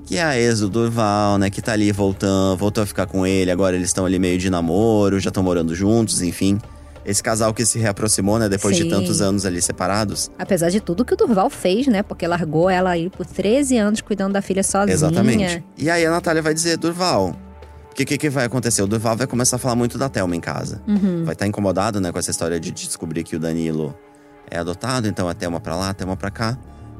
que 0.05 0.17
é 0.17 0.23
a 0.23 0.39
ex 0.39 0.61
do 0.61 0.69
Durval, 0.69 1.39
né, 1.39 1.51
que 1.51 1.63
tá 1.63 1.73
ali 1.73 1.93
voltando, 1.93 2.57
voltou 2.57 2.83
a 2.83 2.87
ficar 2.87 3.07
com 3.07 3.27
ele, 3.27 3.51
agora 3.51 3.77
eles 3.77 3.89
estão 3.89 4.05
ali 4.05 4.19
meio 4.19 4.39
de 4.39 4.51
namoro, 4.51 5.21
já 5.21 5.29
estão 5.29 5.43
morando 5.43 5.75
juntos, 5.75 6.23
enfim. 6.23 6.59
Esse 7.05 7.23
casal 7.23 7.55
que 7.55 7.65
se 7.65 7.79
reaproximou, 7.79 8.39
né, 8.39 8.49
depois 8.49 8.77
Sim. 8.77 8.85
de 8.85 8.91
tantos 8.91 9.23
anos 9.23 9.47
ali 9.47 9.63
separados. 9.63 10.31
Apesar 10.39 10.69
de 10.69 10.81
tudo 10.81 11.05
que 11.05 11.15
o 11.15 11.17
Durval 11.17 11.49
fez, 11.49 11.87
né? 11.87 12.03
Porque 12.03 12.27
largou 12.27 12.69
ela 12.69 12.91
aí 12.91 13.09
por 13.09 13.25
13 13.25 13.79
anos 13.79 14.01
cuidando 14.01 14.35
da 14.35 14.43
filha 14.43 14.63
sozinha. 14.63 14.93
Exatamente. 14.93 15.65
E 15.79 15.89
aí 15.89 16.05
a 16.05 16.11
Natália 16.11 16.43
vai 16.43 16.53
dizer: 16.53 16.77
Durval. 16.77 17.37
O 17.91 17.95
que, 17.95 18.05
que, 18.05 18.19
que 18.19 18.31
vai 18.31 18.45
acontecer? 18.45 18.83
O 18.83 18.87
Durval 18.87 19.17
vai 19.17 19.27
começar 19.27 19.57
a 19.57 19.59
falar 19.59 19.75
muito 19.75 19.99
da 19.99 20.09
Thelma 20.09 20.37
em 20.37 20.41
casa. 20.41 20.81
Uhum. 20.87 21.25
Vai 21.25 21.33
estar 21.33 21.47
incomodado, 21.47 22.01
né, 22.01 22.13
com 22.13 22.19
essa 22.19 22.31
história 22.31 22.61
de 22.61 22.71
descobrir 22.71 23.25
que 23.25 23.35
o 23.35 23.39
Danilo 23.39 23.95
é 24.51 24.59
adotado, 24.59 25.09
então 25.09 25.29
a 25.29 25.35
Thelma 25.35 25.61
pra 25.61 25.77
lá, 25.77 25.91
a 25.91 25.95
Thelma 25.95 26.17
pra 26.17 26.31
cá. 26.31 26.57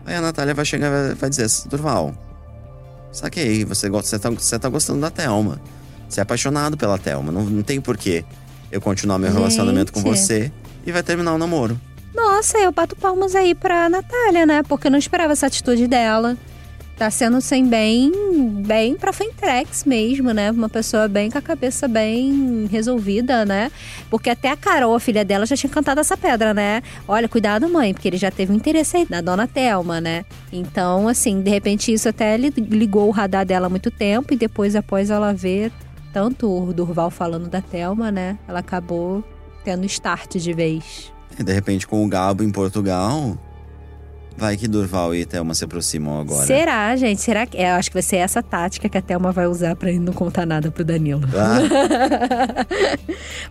Aí 0.07 0.15
a 0.15 0.21
Natália 0.21 0.55
vai 0.55 0.65
chegar 0.65 0.87
e 0.89 0.91
vai- 1.09 1.15
vai 1.15 1.31
dizer: 1.31 1.47
Durval, 1.69 2.15
saquei, 3.13 3.65
você, 3.65 3.89
gosta, 3.89 4.09
você, 4.09 4.19
tá, 4.19 4.31
você 4.31 4.59
tá 4.59 4.69
gostando 4.69 5.01
da 5.01 5.11
Thelma. 5.11 5.61
Você 6.09 6.21
é 6.21 6.23
apaixonado 6.23 6.77
pela 6.77 6.99
Thelma. 6.99 7.31
Não, 7.31 7.43
não 7.45 7.63
tem 7.63 7.81
porquê 7.81 8.25
eu 8.71 8.81
continuar 8.81 9.19
meu 9.19 9.33
relacionamento 9.33 9.93
com 9.93 10.01
Gente. 10.01 10.17
você 10.19 10.53
e 10.85 10.91
vai 10.93 11.03
terminar 11.03 11.35
o 11.35 11.39
namoro. 11.39 11.81
Nossa, 12.15 12.59
eu 12.59 12.73
bato 12.73 12.97
palmas 12.97 13.35
aí 13.37 13.55
pra 13.55 13.89
Natália, 13.89 14.45
né? 14.45 14.63
Porque 14.65 14.89
eu 14.89 14.91
não 14.91 14.99
esperava 14.99 15.33
essa 15.33 15.47
atitude 15.47 15.87
dela. 15.87 16.37
Tá 17.01 17.11
sendo, 17.11 17.39
assim, 17.39 17.65
bem, 17.67 18.13
bem 18.67 18.95
pra 18.95 19.11
Fentrex 19.11 19.87
mesmo, 19.87 20.33
né? 20.35 20.51
Uma 20.51 20.69
pessoa 20.69 21.09
bem 21.09 21.31
com 21.31 21.39
a 21.39 21.41
cabeça 21.41 21.89
bem 21.89 22.67
resolvida, 22.71 23.43
né? 23.47 23.73
Porque 24.11 24.29
até 24.29 24.51
a 24.51 24.57
Carol, 24.57 24.95
a 24.95 25.01
filha 25.01 25.25
dela, 25.25 25.47
já 25.47 25.57
tinha 25.57 25.71
cantado 25.73 25.99
essa 25.99 26.15
pedra, 26.15 26.53
né? 26.53 26.83
Olha, 27.09 27.27
cuidado, 27.27 27.67
mãe, 27.71 27.95
porque 27.95 28.07
ele 28.07 28.19
já 28.19 28.31
teve 28.31 28.53
um 28.53 28.57
interesse 28.57 28.99
aí 28.99 29.07
na 29.09 29.23
dona 29.23 29.49
Thelma, 29.49 29.99
né? 29.99 30.27
Então, 30.53 31.09
assim, 31.09 31.41
de 31.41 31.49
repente 31.49 31.91
isso 31.91 32.07
até 32.07 32.37
li- 32.37 32.53
ligou 32.69 33.09
o 33.09 33.13
radar 33.13 33.47
dela 33.47 33.69
há 33.69 33.71
muito 33.71 33.91
tempo 33.91 34.35
e 34.35 34.37
depois, 34.37 34.77
após 34.77 35.09
ela 35.09 35.33
ver 35.33 35.73
tanto 36.13 36.51
o 36.55 36.71
Durval 36.71 37.11
falando 37.11 37.49
da 37.49 37.63
Thelma, 37.63 38.13
né? 38.13 38.37
Ela 38.47 38.59
acabou 38.59 39.25
tendo 39.65 39.87
start 39.87 40.37
de 40.37 40.53
vez. 40.53 41.11
E 41.39 41.43
de 41.43 41.51
repente, 41.55 41.87
com 41.87 42.05
o 42.05 42.09
Gabo 42.11 42.43
em 42.43 42.51
Portugal, 42.53 43.39
vai 44.37 44.57
que 44.57 44.67
Durval 44.67 45.15
e 45.15 45.25
Thelma 45.25 45.55
se 45.55 45.65
aproximam 45.65 46.21
agora. 46.21 46.47
Será, 46.47 46.95
gente? 46.97 47.21
Será 47.21 47.47
que. 47.47 47.57
é, 47.57 47.71
Eu 47.71 47.75
acho 47.77 47.91
que 47.91 47.95
vai 47.95 48.03
ser 48.03 48.17
essa 48.17 48.43
tática 48.43 48.89
que 48.89 48.97
a 48.99 49.03
Thelma 49.03 49.33
vai 49.33 49.47
usar 49.47 49.77
pra 49.77 49.93
não 49.93 50.13
contar 50.13 50.47
nada 50.47 50.71
pro 50.71 50.85
Danilo. 50.85 51.23
Ah, 51.35 52.67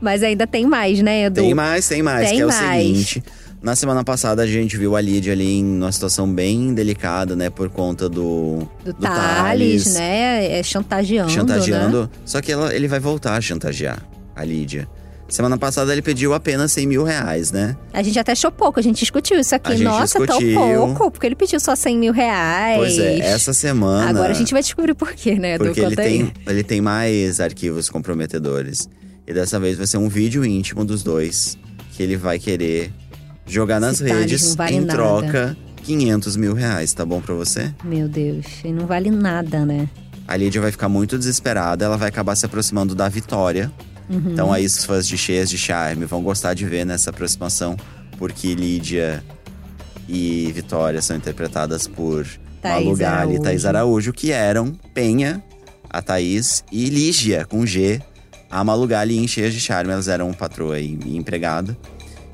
Mas 0.01 0.23
ainda 0.23 0.47
tem 0.47 0.65
mais, 0.65 1.01
né, 1.01 1.25
Edu? 1.25 1.41
tem 1.41 1.53
mais, 1.53 1.87
tem 1.87 2.01
mais, 2.01 2.27
Tem 2.29 2.37
que 2.37 2.43
é 2.43 2.45
mais. 2.45 2.57
o 2.57 2.67
seguinte. 2.67 3.23
Na 3.61 3.75
semana 3.75 4.05
passada 4.05 4.41
a 4.41 4.47
gente 4.47 4.77
viu 4.77 4.95
a 4.95 5.01
Lídia 5.01 5.33
ali 5.33 5.57
em 5.57 5.77
uma 5.79 5.91
situação 5.91 6.31
bem 6.31 6.73
delicada, 6.73 7.35
né? 7.35 7.49
Por 7.49 7.69
conta 7.69 8.07
do. 8.07 8.67
Do, 8.85 8.93
Thales, 8.93 9.93
né? 9.93 10.59
É 10.59 10.63
chantageando. 10.63 11.27
Né? 11.29 11.35
chantageando. 11.35 12.09
Só 12.25 12.41
que 12.41 12.51
ela, 12.53 12.73
ele 12.73 12.87
vai 12.87 13.01
voltar 13.01 13.35
a 13.35 13.41
chantagear 13.41 14.01
a 14.33 14.45
Lídia. 14.45 14.87
Semana 15.29 15.57
passada 15.57 15.91
ele 15.93 16.01
pediu 16.01 16.33
apenas 16.33 16.71
100 16.71 16.87
mil 16.87 17.03
reais, 17.03 17.51
né? 17.51 17.77
A 17.93 18.01
gente 18.01 18.17
até 18.17 18.31
achou 18.31 18.51
pouco, 18.51 18.79
a 18.79 18.83
gente 18.83 18.99
discutiu 18.99 19.39
isso 19.39 19.53
aqui. 19.53 19.73
A 19.73 19.77
Nossa, 19.77 20.19
discutiu. 20.19 20.55
tão 20.55 20.93
pouco, 20.95 21.11
porque 21.11 21.27
ele 21.27 21.35
pediu 21.35 21.59
só 21.59 21.75
100 21.75 21.97
mil 21.97 22.11
reais. 22.11 22.77
Pois 22.77 22.97
é, 22.97 23.19
essa 23.19 23.53
semana. 23.53 24.09
Agora 24.09 24.31
a 24.31 24.35
gente 24.35 24.51
vai 24.51 24.61
descobrir 24.61 24.95
por 24.95 25.13
quê, 25.13 25.35
né, 25.35 25.55
Edu? 25.55 25.65
Porque 25.65 25.81
ele 25.81 25.95
tem, 25.95 26.33
ele 26.47 26.63
tem 26.63 26.81
mais 26.81 27.39
arquivos 27.39 27.89
comprometedores. 27.89 28.89
E 29.27 29.33
dessa 29.33 29.59
vez 29.59 29.77
vai 29.77 29.85
ser 29.85 29.97
um 29.97 30.09
vídeo 30.09 30.43
íntimo 30.43 30.83
dos 30.83 31.03
dois 31.03 31.57
que 31.93 32.01
ele 32.01 32.17
vai 32.17 32.39
querer 32.39 32.91
jogar 33.45 33.79
nas 33.79 33.99
redes 33.99 34.55
vale 34.55 34.75
em 34.77 34.79
nada. 34.81 34.93
troca 34.93 35.57
500 35.83 36.35
mil 36.37 36.53
reais, 36.53 36.93
tá 36.93 37.05
bom 37.05 37.21
pra 37.21 37.35
você? 37.35 37.73
Meu 37.83 38.07
Deus, 38.07 38.45
e 38.63 38.71
não 38.71 38.87
vale 38.87 39.11
nada, 39.11 39.65
né? 39.65 39.87
A 40.27 40.37
Lídia 40.37 40.61
vai 40.61 40.71
ficar 40.71 40.87
muito 40.87 41.17
desesperada, 41.17 41.85
ela 41.85 41.97
vai 41.97 42.07
acabar 42.07 42.35
se 42.35 42.45
aproximando 42.45 42.93
da 42.93 43.09
Vitória. 43.09 43.71
Uhum. 44.09 44.31
Então 44.31 44.51
aí 44.51 44.65
os 44.65 44.83
fãs 44.85 45.07
de 45.07 45.17
Cheias 45.17 45.49
de 45.49 45.57
Charme 45.57 46.05
vão 46.05 46.21
gostar 46.23 46.53
de 46.53 46.65
ver 46.65 46.85
nessa 46.85 47.09
aproximação, 47.11 47.77
porque 48.17 48.55
Lídia 48.55 49.23
e 50.07 50.51
Vitória 50.53 51.01
são 51.01 51.15
interpretadas 51.15 51.87
por 51.87 52.25
Thaís 52.61 52.85
Malu 52.85 52.95
e. 53.35 53.39
Thaís 53.41 53.65
Araújo, 53.65 54.11
que 54.11 54.31
eram 54.31 54.71
Penha, 54.93 55.43
a 55.89 56.01
Thaís, 56.01 56.63
e 56.71 56.89
Lígia, 56.89 57.45
com 57.45 57.65
G, 57.65 58.01
a 58.49 58.63
Malu 58.63 58.87
Gali 58.87 59.17
em 59.17 59.27
Cheias 59.27 59.53
de 59.53 59.59
Charme. 59.59 59.91
Elas 59.91 60.07
eram 60.07 60.33
patroa 60.33 60.79
e, 60.79 60.97
e 61.05 61.15
empregada. 61.15 61.77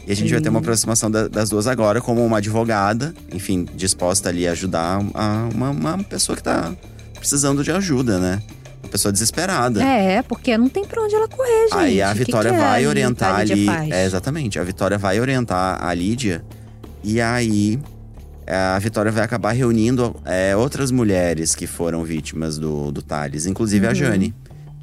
E 0.07 0.11
a 0.11 0.15
gente 0.15 0.31
vai 0.31 0.39
ter 0.39 0.49
uma 0.49 0.59
aproximação 0.59 1.09
da- 1.09 1.27
das 1.27 1.49
duas 1.49 1.65
agora, 1.67 1.99
como 1.99 2.23
uma 2.25 2.37
advogada, 2.37 3.13
enfim, 3.33 3.65
disposta 3.75 4.29
ali 4.29 4.47
a 4.47 4.51
ajudar 4.51 5.01
a- 5.15 5.49
uma, 5.53 5.71
uma 5.71 5.97
pessoa 6.03 6.35
que 6.35 6.43
tá 6.43 6.73
precisando 7.17 7.63
de 7.63 7.71
ajuda, 7.71 8.19
né? 8.19 8.41
Uma 8.85 8.91
pessoa 8.91 9.11
desesperada. 9.11 9.83
É, 9.83 10.21
porque 10.21 10.57
não 10.57 10.69
tem 10.69 10.85
pra 10.85 11.01
onde 11.01 11.15
ela 11.15 11.27
correr, 11.27 11.63
gente. 11.63 11.73
Aí 11.75 12.01
a 12.01 12.09
O 12.09 12.13
que 12.13 12.19
Vitória 12.19 12.51
que 12.51 12.57
vai 12.57 12.85
a 12.85 12.89
orientar 12.89 13.33
a 13.35 13.37
ali. 13.39 13.67
É, 13.91 14.05
exatamente. 14.05 14.59
A 14.59 14.63
Vitória 14.63 14.97
vai 14.97 15.19
orientar 15.19 15.83
a 15.83 15.93
Lídia. 15.93 16.43
E 17.03 17.19
aí 17.19 17.79
é, 18.45 18.55
a 18.55 18.77
Vitória 18.79 19.11
vai 19.11 19.23
acabar 19.23 19.51
reunindo 19.53 20.15
é, 20.23 20.55
outras 20.55 20.91
mulheres 20.91 21.55
que 21.55 21.65
foram 21.65 22.03
vítimas 22.03 22.57
do, 22.59 22.91
do 22.91 23.01
Thales, 23.01 23.45
inclusive 23.47 23.85
a 23.85 23.89
Uhum. 23.89 23.95
Jane. 23.95 24.35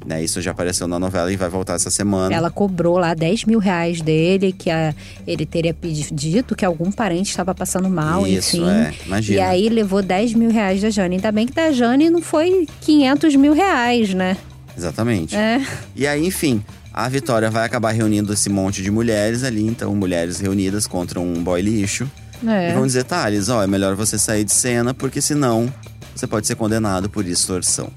Né, 0.05 0.21
isso 0.23 0.41
já 0.41 0.51
apareceu 0.51 0.87
na 0.87 0.99
novela 0.99 1.31
e 1.31 1.37
vai 1.37 1.47
voltar 1.47 1.75
essa 1.75 1.89
semana. 1.89 2.35
Ela 2.35 2.49
cobrou 2.51 2.97
lá 2.97 3.13
10 3.13 3.45
mil 3.45 3.57
reais 3.59 4.01
dele, 4.01 4.51
que 4.51 4.69
a- 4.69 4.93
ele 5.25 5.45
teria 5.45 5.73
pedi- 5.73 6.09
dito 6.13 6.55
que 6.55 6.65
algum 6.65 6.91
parente 6.91 7.29
estava 7.29 7.55
passando 7.55 7.89
mal, 7.89 8.27
Isso, 8.27 8.57
enfim. 8.57 8.69
é. 8.69 8.93
Imagina. 9.05 9.39
E 9.39 9.41
aí 9.41 9.69
levou 9.69 10.01
10 10.01 10.33
mil 10.33 10.51
reais 10.51 10.81
da 10.81 10.89
Jane. 10.89 11.15
Ainda 11.15 11.31
bem 11.31 11.45
que 11.47 11.53
da 11.53 11.71
Jane 11.71 12.09
não 12.09 12.21
foi 12.21 12.67
500 12.81 13.35
mil 13.37 13.53
reais, 13.53 14.13
né? 14.13 14.35
Exatamente. 14.77 15.35
É. 15.35 15.61
E 15.95 16.05
aí, 16.05 16.25
enfim, 16.25 16.61
a 16.93 17.07
Vitória 17.07 17.49
vai 17.49 17.65
acabar 17.65 17.91
reunindo 17.91 18.33
esse 18.33 18.49
monte 18.49 18.81
de 18.81 18.91
mulheres 18.91 19.43
ali. 19.43 19.65
Então, 19.65 19.95
mulheres 19.95 20.39
reunidas 20.39 20.85
contra 20.85 21.19
um 21.19 21.41
boy 21.43 21.61
lixo. 21.61 22.09
E 22.43 22.47
É. 22.49 22.73
vão 22.73 22.85
dizer, 22.85 23.05
Thales, 23.05 23.47
ó, 23.47 23.63
é 23.63 23.67
melhor 23.67 23.95
você 23.95 24.17
sair 24.17 24.43
de 24.43 24.51
cena, 24.51 24.93
porque 24.93 25.21
senão 25.21 25.71
você 26.13 26.27
pode 26.27 26.45
ser 26.45 26.55
condenado 26.55 27.09
por 27.09 27.25
extorsão. 27.25 27.89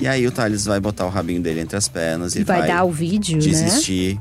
E 0.00 0.06
aí 0.06 0.26
o 0.26 0.30
Thales 0.30 0.64
vai 0.64 0.78
botar 0.78 1.06
o 1.06 1.08
rabinho 1.08 1.42
dele 1.42 1.60
entre 1.60 1.76
as 1.76 1.88
pernas 1.88 2.36
e 2.36 2.44
Vai, 2.44 2.60
vai, 2.60 2.68
dar 2.68 2.84
o 2.84 2.90
vídeo, 2.90 3.36
né? 3.36 3.42
desistir 3.42 4.20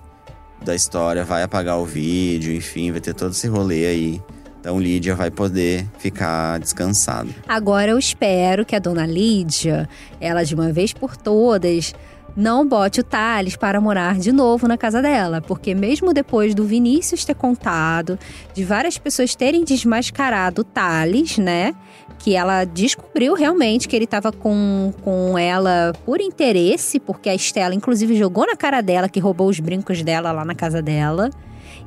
da 0.63 0.74
história, 0.74 1.24
vai 1.24 1.44
apagar 1.44 1.78
o 1.78 1.86
vídeo, 1.86 2.54
enfim, 2.54 2.92
vai 2.92 3.00
ter 3.00 3.13
todo 3.13 3.32
esse 3.32 3.48
rolê 3.48 3.86
aí. 3.86 4.22
Então 4.60 4.80
Lídia 4.80 5.16
vai 5.16 5.32
poder 5.32 5.88
ficar 5.98 6.60
descansada. 6.60 7.30
Agora 7.48 7.92
eu 7.92 8.00
espero 8.00 8.66
que 8.66 8.76
a 8.76 8.80
dona 8.80 9.06
Lídia, 9.06 9.88
ela 10.20 10.44
de 10.44 10.56
uma 10.56 10.74
vez 10.74 10.92
por 10.92 11.16
todas, 11.16 11.94
não 12.38 12.67
bote 12.67 13.00
o 13.00 13.04
Thales 13.04 13.56
para 13.56 13.82
morar 13.82 14.19
de 14.19 14.32
novo 14.32 14.67
na 14.67 14.78
casa 14.78 15.02
dela. 15.02 15.41
Porque 15.41 15.73
mesmo 15.73 16.13
depois 16.13 16.54
do 16.54 16.63
Vinícius 16.63 17.26
ter 17.26 17.34
contado, 17.34 18.19
de 18.54 18.63
várias 18.63 19.00
pessoas 19.00 19.34
terem 19.34 19.63
desmascarado 19.63 20.62
o 20.62 20.63
Thales, 20.63 21.39
né? 21.39 21.73
Que 22.19 22.36
ela 22.36 22.63
descobriu 22.63 23.34
realmente 23.34 23.88
que 23.88 23.95
ele 23.95 24.06
estava 24.06 24.32
com, 24.32 24.93
com 25.04 25.38
ela 25.38 25.93
por 26.06 26.21
interesse, 26.21 27.00
porque 27.00 27.28
a 27.28 27.36
Estela, 27.36 27.73
inclusive, 27.73 28.15
jogou 28.15 28.45
na 28.45 28.56
cara 28.56 28.82
dela 28.82 29.10
que 29.10 29.19
roubou 29.19 29.50
os 29.50 29.60
brincos 29.60 30.04
dela 30.04 30.32
lá 30.32 30.45
na 30.45 30.54
casa 30.54 30.82
dela. 30.82 31.32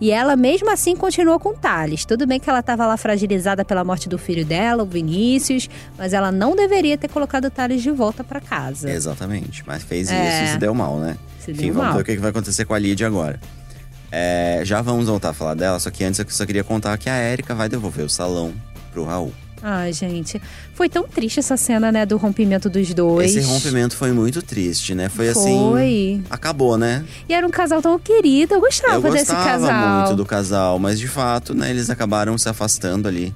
E 0.01 0.11
ela, 0.11 0.35
mesmo 0.35 0.71
assim, 0.71 0.97
continuou 0.97 1.39
com 1.39 1.51
o 1.51 1.55
Thales. 1.55 2.05
Tudo 2.07 2.27
bem 2.27 2.41
que 2.41 2.49
ela 2.49 2.61
estava 2.61 2.87
lá 2.87 2.97
fragilizada 2.97 3.65
pela 3.65 3.85
morte 3.85 4.09
do 4.09 4.17
filho 4.17 4.45
dela, 4.47 4.83
o 4.83 4.87
Vinícius, 4.87 5.69
mas 5.99 6.13
ela 6.15 6.33
não 6.33 6.57
deveria 6.57 6.97
ter 6.97 7.09
colocado 7.09 7.45
o 7.47 7.51
Thales 7.51 7.83
de 7.83 7.91
volta 7.91 8.25
para 8.25 8.41
casa. 8.41 8.91
Exatamente. 8.91 9.63
Mas 9.67 9.83
fez 9.83 10.11
É. 10.11 10.29
isso 10.29 10.45
e 10.45 10.53
se 10.53 10.59
deu 10.59 10.75
mal, 10.75 10.99
né? 10.99 11.19
Se 11.39 11.51
Enfim, 11.51 11.65
deu 11.67 11.75
vamos 11.75 11.89
mal. 11.89 11.97
ver 11.97 12.03
o 12.03 12.05
que 12.07 12.15
que 12.15 12.21
vai 12.21 12.31
acontecer 12.31 12.65
com 12.65 12.73
a 12.73 12.79
Lídia 12.79 13.07
agora. 13.07 13.39
É, 14.13 14.63
já 14.65 14.81
vamos 14.83 15.07
voltar 15.07 15.31
a 15.31 15.33
falar 15.35 15.55
dela, 15.55 15.79
só 15.79 15.91
que 15.91 16.03
antes 16.03 16.19
eu 16.19 16.27
só 16.31 16.45
queria 16.47 16.65
contar 16.65 16.97
que 16.99 17.09
a 17.09 17.15
Érica 17.15 17.55
vai 17.55 17.69
devolver 17.69 18.05
o 18.05 18.09
salão 18.09 18.53
pro 18.93 19.05
Raul. 19.05 19.33
Ai, 19.63 19.93
gente. 19.93 20.41
Foi 20.75 20.89
tão 20.89 21.05
triste 21.05 21.39
essa 21.41 21.57
cena, 21.57 21.93
né, 21.93 22.07
do 22.07 22.17
rompimento 22.17 22.71
dos 22.71 22.93
dois. 22.95 23.37
Esse 23.37 23.47
rompimento 23.47 23.95
foi 23.97 24.11
muito 24.13 24.41
triste, 24.43 24.95
né? 24.95 25.09
Foi 25.09 25.29
assim. 25.29 25.71
Foi. 25.71 26.23
Acabou, 26.31 26.79
né? 26.79 27.05
E 27.29 27.35
era 27.35 27.47
um 27.47 27.51
casal 27.51 27.83
tão 27.83 27.99
querido. 27.99 28.55
Eu 28.55 28.61
gostava 28.61 29.07
eu 29.07 29.13
desse 29.13 29.27
gostava 29.33 29.45
casal. 29.69 29.99
muito 30.01 30.17
do 30.17 30.25
casal, 30.25 30.79
mas 30.79 30.99
de 30.99 31.09
fato, 31.09 31.55
né, 31.55 31.71
eles 31.71 31.91
acabaram 31.91 32.37
se 32.39 32.49
afastando 32.49 33.07
ali. 33.07 33.35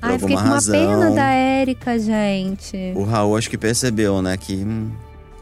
Por 0.00 0.10
Ai, 0.10 0.18
fiquei 0.18 0.34
alguma 0.36 0.40
com 0.42 0.46
uma 0.46 0.54
razão. 0.54 0.74
pena 0.74 1.10
da 1.10 1.30
Érica, 1.30 1.98
gente. 1.98 2.92
O 2.94 3.02
Raul 3.02 3.36
acho 3.36 3.50
que 3.50 3.58
percebeu, 3.58 4.22
né, 4.22 4.36
que 4.36 4.54
hum, 4.54 4.90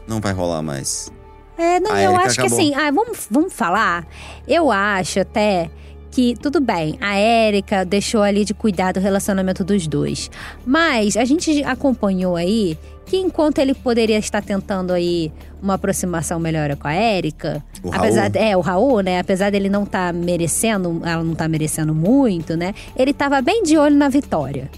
não 0.07 0.19
vai 0.19 0.33
rolar 0.33 0.63
mais. 0.63 1.11
É, 1.57 1.79
não, 1.79 1.91
A 1.91 2.01
eu 2.01 2.11
Érica 2.11 2.25
acho 2.27 2.41
acabou. 2.41 2.57
que 2.57 2.63
assim, 2.73 2.73
ah, 2.75 2.91
vamos, 2.91 3.27
vamos 3.29 3.53
falar. 3.53 4.07
Eu 4.47 4.71
acho 4.71 5.19
até 5.19 5.69
que 6.15 6.33
tudo 6.41 6.61
bem, 6.61 6.97
a 7.01 7.17
Érica 7.17 7.83
deixou 7.83 8.21
ali 8.21 8.45
de 8.45 8.53
cuidar 8.53 8.93
do 8.93 9.01
relacionamento 9.01 9.65
dos 9.65 9.85
dois. 9.85 10.31
Mas 10.65 11.17
a 11.17 11.25
gente 11.25 11.61
acompanhou 11.65 12.37
aí 12.37 12.77
que 13.05 13.17
enquanto 13.17 13.59
ele 13.59 13.73
poderia 13.73 14.17
estar 14.17 14.41
tentando 14.41 14.93
aí 14.93 15.29
uma 15.61 15.73
aproximação 15.73 16.39
melhor 16.39 16.73
com 16.77 16.87
a 16.87 16.93
Érica, 16.93 17.61
apesar 17.91 18.29
de- 18.29 18.39
é 18.39 18.55
o 18.55 18.61
Raul, 18.61 19.01
né, 19.01 19.19
apesar 19.19 19.51
dele 19.51 19.67
não 19.67 19.83
estar 19.83 20.13
merecendo, 20.13 21.01
ela 21.03 21.21
não 21.21 21.35
tá 21.35 21.49
merecendo 21.49 21.93
muito, 21.93 22.55
né? 22.55 22.73
Ele 22.95 23.11
tava 23.13 23.41
bem 23.41 23.61
de 23.63 23.77
olho 23.77 23.95
na 23.97 24.07
vitória. 24.07 24.71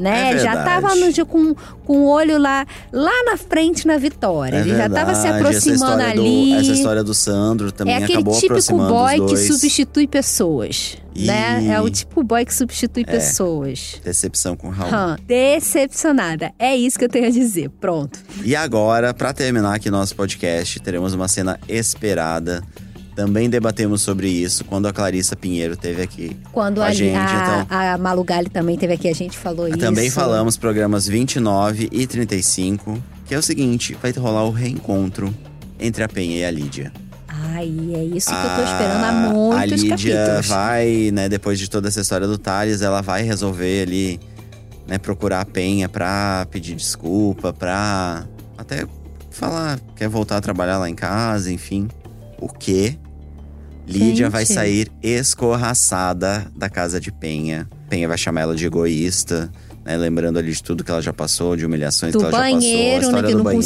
Né? 0.00 0.32
É 0.34 0.38
já 0.38 0.54
verdade. 0.54 0.64
tava 0.82 0.94
no, 0.96 1.26
com, 1.26 1.54
com 1.84 1.98
o 1.98 2.08
olho 2.08 2.38
lá, 2.38 2.66
lá 2.92 3.24
na 3.24 3.36
frente 3.36 3.86
na 3.86 3.98
vitória. 3.98 4.56
É 4.56 4.60
ele 4.60 4.70
já 4.76 4.88
tava 4.88 5.14
se 5.14 5.22
verdade, 5.22 5.26
essa 5.28 5.48
aproximando 5.48 5.74
história 6.02 6.14
do- 6.14 6.20
ali. 6.22 6.52
essa 6.54 6.72
história 6.72 7.04
do 7.04 7.14
Sandro 7.14 7.70
também 7.72 7.94
É 7.94 7.98
aquele 7.98 8.22
típico 8.24 8.46
aproximando 8.46 8.92
boy 8.94 9.26
que 9.26 9.36
substitui 9.36 10.06
pessoas, 10.06 10.96
né? 11.16 11.62
Ih. 11.62 11.68
É 11.68 11.80
o 11.80 11.90
tipo 11.90 12.22
boy 12.22 12.44
que 12.44 12.54
substitui 12.54 13.04
pessoas. 13.04 14.00
Decepção 14.02 14.56
com 14.56 14.68
o 14.68 14.70
Raul. 14.70 14.92
Hã, 14.94 15.16
decepcionada. 15.26 16.52
É 16.58 16.74
isso 16.76 16.98
que 16.98 17.04
eu 17.04 17.08
tenho 17.08 17.26
a 17.26 17.30
dizer. 17.30 17.68
Pronto. 17.80 18.18
E 18.42 18.56
agora, 18.56 19.12
pra 19.12 19.32
terminar 19.32 19.74
aqui 19.74 19.90
nosso 19.90 20.14
podcast, 20.16 20.80
teremos 20.80 21.12
uma 21.14 21.28
cena 21.28 21.58
esperada. 21.68 22.62
Também 23.20 23.50
debatemos 23.50 24.00
sobre 24.00 24.30
isso 24.30 24.64
quando 24.64 24.88
a 24.88 24.94
Clarissa 24.94 25.36
Pinheiro 25.36 25.74
esteve 25.74 26.00
aqui. 26.00 26.34
Quando 26.52 26.80
a 26.80 26.86
a, 26.86 26.94
gente, 26.94 27.18
a, 27.18 27.66
então. 27.66 27.78
a 27.78 27.98
Malu 27.98 28.24
também 28.50 28.78
teve 28.78 28.94
aqui, 28.94 29.08
a 29.08 29.12
gente 29.12 29.36
falou 29.36 29.68
isso. 29.68 29.76
Também 29.76 30.08
falamos 30.08 30.56
programas 30.56 31.06
29 31.06 31.90
e 31.92 32.06
35, 32.06 32.98
que 33.26 33.34
é 33.34 33.38
o 33.38 33.42
seguinte, 33.42 33.94
vai 34.00 34.10
rolar 34.12 34.44
o 34.44 34.50
reencontro 34.50 35.34
entre 35.78 36.02
a 36.02 36.08
Penha 36.08 36.38
e 36.38 36.44
a 36.46 36.50
Lídia. 36.50 36.90
Ai, 37.28 37.70
é 37.94 38.04
isso 38.04 38.30
que 38.30 38.34
eu 38.34 38.56
tô 38.56 38.62
esperando 38.62 39.04
há 39.04 39.12
muitos 39.12 39.60
A 39.60 39.66
Lídia 39.66 40.16
capítulos. 40.16 40.46
vai, 40.46 41.10
né, 41.12 41.28
depois 41.28 41.58
de 41.58 41.68
toda 41.68 41.88
essa 41.88 42.00
história 42.00 42.26
do 42.26 42.38
Thales, 42.38 42.80
ela 42.80 43.02
vai 43.02 43.22
resolver 43.22 43.82
ali, 43.82 44.18
né, 44.86 44.96
procurar 44.96 45.42
a 45.42 45.44
Penha 45.44 45.90
pra 45.90 46.46
pedir 46.50 46.74
desculpa, 46.74 47.52
pra 47.52 48.24
até 48.56 48.86
falar, 49.30 49.78
quer 49.94 50.08
voltar 50.08 50.38
a 50.38 50.40
trabalhar 50.40 50.78
lá 50.78 50.88
em 50.88 50.94
casa, 50.94 51.52
enfim. 51.52 51.86
O 52.40 52.48
quê? 52.48 52.96
Lídia 53.90 54.26
Gente. 54.26 54.32
vai 54.32 54.46
sair 54.46 54.88
escorraçada 55.02 56.46
da 56.56 56.68
casa 56.68 57.00
de 57.00 57.10
Penha. 57.10 57.68
Penha 57.88 58.06
vai 58.06 58.16
chamar 58.16 58.42
ela 58.42 58.54
de 58.54 58.64
egoísta, 58.64 59.50
né, 59.84 59.96
lembrando 59.96 60.38
ali 60.38 60.52
de 60.52 60.62
tudo 60.62 60.84
que 60.84 60.90
ela 60.90 61.02
já 61.02 61.12
passou, 61.12 61.56
de 61.56 61.66
humilhações 61.66 62.12
Do 62.12 62.18
que 62.20 62.24
ela 62.24 62.32
já 62.32 62.38
passou, 62.38 62.56
a 62.56 62.60
banheiro, 62.60 63.00
né, 63.00 63.06
história 63.06 63.28
que 63.28 63.34
do 63.34 63.42
banheiro. 63.42 63.62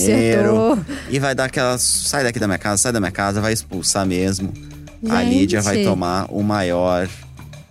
consertou. 0.54 0.78
E 1.10 1.18
vai 1.18 1.34
dar 1.34 1.44
aquela. 1.44 1.76
Sai 1.78 2.24
daqui 2.24 2.38
da 2.38 2.46
minha 2.46 2.58
casa, 2.58 2.78
sai 2.82 2.92
da 2.92 3.00
minha 3.00 3.12
casa, 3.12 3.40
vai 3.40 3.52
expulsar 3.52 4.06
mesmo. 4.06 4.52
A 5.08 5.22
Gente. 5.22 5.34
Lídia 5.34 5.60
vai 5.60 5.82
tomar 5.84 6.26
o 6.30 6.42
maior 6.42 7.06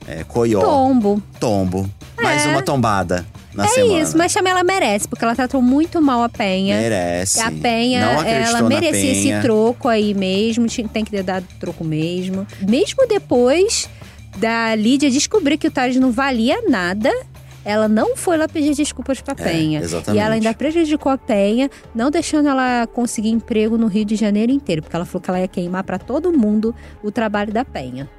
é, 0.08 0.24
coió, 0.24 0.62
Tombo. 0.62 1.22
tombo. 1.39 1.89
Mais 2.22 2.46
uma 2.46 2.62
tombada 2.62 3.26
na 3.56 3.66
É 3.66 3.68
semana. 3.68 4.02
isso, 4.02 4.18
mas 4.18 4.34
também 4.34 4.52
ela 4.52 4.63
merece, 4.63 5.08
porque 5.08 5.24
ela 5.24 5.36
tratou 5.36 5.62
muito 5.62 6.02
mal 6.02 6.24
a 6.24 6.30
Penha. 6.30 6.76
Merece. 6.78 7.39
A 7.39 7.52
Penha, 7.52 8.02
ela 8.02 8.62
merecia 8.63 8.92
Penha. 9.02 9.12
esse 9.38 9.42
troco 9.42 9.88
aí 9.88 10.13
mesmo, 10.13 10.66
tem 10.92 11.04
que 11.06 11.12
ter 11.12 11.24
dado 11.24 11.46
troco 11.60 11.84
mesmo. 11.84 12.46
Mesmo 12.68 13.08
depois 13.08 13.89
da 14.38 14.74
Lídia 14.76 15.10
descobrir 15.12 15.58
que 15.58 15.68
o 15.68 15.72
Thales 15.72 15.96
não 15.98 16.12
valia 16.12 16.62
nada, 16.68 17.12
ela 17.66 17.88
não 17.88 18.18
foi 18.18 18.38
lá 18.38 18.48
pedir 18.48 18.74
desculpas 18.76 19.22
pra 19.22 19.34
É, 19.38 19.44
Penha. 19.44 19.80
exatamente. 19.80 20.20
E 20.20 20.24
ela 20.26 20.36
ainda 20.36 20.54
prejudicou 20.54 21.12
a 21.12 21.18
Penha, 21.18 21.70
não 21.96 22.10
deixando 22.12 22.50
ela 22.50 22.88
conseguir 22.88 23.30
emprego 23.30 23.78
no 23.78 23.88
Rio 23.88 24.04
de 24.04 24.16
Janeiro 24.16 24.52
inteiro, 24.52 24.82
porque 24.82 24.96
ela 24.96 25.06
falou 25.06 25.22
que 25.22 25.30
ela 25.30 25.39
ia 25.39 25.48
queimar 25.48 25.84
pra 25.84 25.98
todo 26.00 26.32
mundo 26.38 26.76
o 27.04 27.12
trabalho 27.12 27.54
da 27.54 27.63
Penha. 27.63 28.10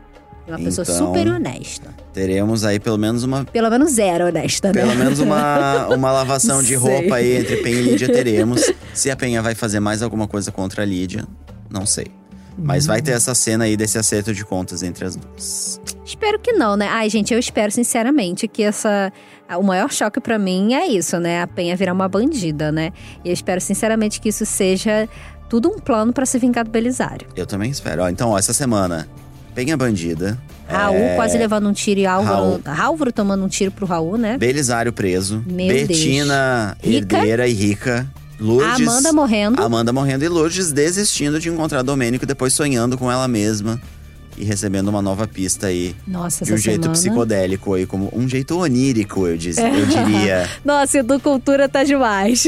Uma 0.46 0.58
pessoa 0.58 0.84
Então, 0.84 1.06
super 1.06 1.26
honesta. 1.28 1.94
Teremos 2.12 2.64
aí 2.64 2.78
pelo 2.78 2.98
menos 2.98 3.22
uma. 3.22 3.44
Pelo 3.44 3.70
menos 3.70 3.92
zero 3.92 4.26
honesta, 4.26 4.72
né? 4.72 4.82
Pelo 4.82 4.94
menos 4.94 5.18
uma, 5.18 5.88
uma 5.94 6.12
lavação 6.12 6.62
de 6.62 6.74
roupa 6.74 7.16
aí 7.16 7.36
entre 7.36 7.56
Penha 7.58 7.80
e 7.80 7.82
Lídia 7.82 8.12
teremos. 8.12 8.72
Se 8.92 9.10
a 9.10 9.16
Penha 9.16 9.40
vai 9.40 9.54
fazer 9.54 9.80
mais 9.80 10.02
alguma 10.02 10.28
coisa 10.28 10.52
contra 10.52 10.82
a 10.82 10.84
Lídia, 10.84 11.24
não 11.70 11.86
sei. 11.86 12.06
Mas 12.56 12.86
vai 12.86 13.02
ter 13.02 13.10
essa 13.12 13.34
cena 13.34 13.64
aí 13.64 13.76
desse 13.76 13.98
acerto 13.98 14.32
de 14.32 14.44
contas 14.44 14.84
entre 14.84 15.04
as 15.04 15.16
duas. 15.16 15.80
Espero 16.04 16.38
que 16.38 16.52
não, 16.52 16.76
né? 16.76 16.86
Ai, 16.88 17.10
gente, 17.10 17.34
eu 17.34 17.38
espero 17.40 17.72
sinceramente 17.72 18.46
que 18.46 18.62
essa. 18.62 19.12
O 19.58 19.62
maior 19.62 19.90
choque 19.90 20.20
pra 20.20 20.38
mim 20.38 20.72
é 20.72 20.86
isso, 20.86 21.18
né? 21.18 21.42
A 21.42 21.46
Penha 21.46 21.74
virar 21.74 21.92
uma 21.92 22.08
bandida, 22.08 22.70
né? 22.70 22.92
E 23.24 23.28
eu 23.28 23.32
espero 23.34 23.60
sinceramente 23.60 24.20
que 24.20 24.28
isso 24.28 24.46
seja 24.46 25.08
tudo 25.48 25.68
um 25.68 25.78
plano 25.78 26.12
pra 26.12 26.24
se 26.24 26.38
vingar 26.38 26.64
do 26.64 26.70
Belisário. 26.70 27.26
Eu 27.34 27.46
também 27.46 27.70
espero. 27.70 28.02
Ó, 28.02 28.08
então, 28.08 28.30
ó, 28.30 28.38
essa 28.38 28.52
semana, 28.52 29.08
Penha 29.54 29.76
Bandida. 29.76 30.38
Raul 30.66 30.96
é, 30.96 31.14
quase 31.16 31.36
levando 31.38 31.68
um 31.68 31.72
tiro 31.72 32.00
e 32.00 32.06
Álvaro. 32.06 32.60
Raul. 32.64 32.86
Álvaro 32.88 33.12
tomando 33.12 33.44
um 33.44 33.48
tiro 33.48 33.70
pro 33.70 33.86
Raul, 33.86 34.16
né? 34.16 34.36
Belisário 34.38 34.92
preso. 34.92 35.42
Meu 35.46 35.68
Betina 35.68 36.76
Deus. 36.82 36.94
Rica. 36.94 37.16
herdeira 37.16 37.46
e 37.48 37.52
rica. 37.52 38.06
Lourdes. 38.40 38.88
Amanda 38.88 39.12
morrendo. 39.12 39.62
Amanda 39.62 39.92
morrendo 39.92 40.24
e 40.24 40.28
Lourdes 40.28 40.72
desistindo 40.72 41.38
de 41.38 41.48
encontrar 41.48 41.82
Domênico, 41.82 42.26
depois 42.26 42.52
sonhando 42.52 42.98
com 42.98 43.10
ela 43.12 43.28
mesma. 43.28 43.80
e 44.36 44.42
recebendo 44.44 44.88
uma 44.88 45.00
nova 45.00 45.28
pista 45.28 45.68
aí. 45.68 45.94
Nossa, 46.08 46.44
de 46.44 46.52
um 46.52 46.56
jeito 46.56 46.82
semana. 46.82 46.92
psicodélico 46.94 47.74
aí, 47.74 47.86
como 47.86 48.10
um 48.12 48.28
jeito 48.28 48.58
onírico, 48.58 49.28
eu, 49.28 49.36
diz, 49.36 49.56
eu 49.58 49.86
diria. 49.86 50.48
Nossa, 50.64 50.98
Edu 50.98 51.20
Cultura 51.20 51.68
tá 51.68 51.84
demais. 51.84 52.44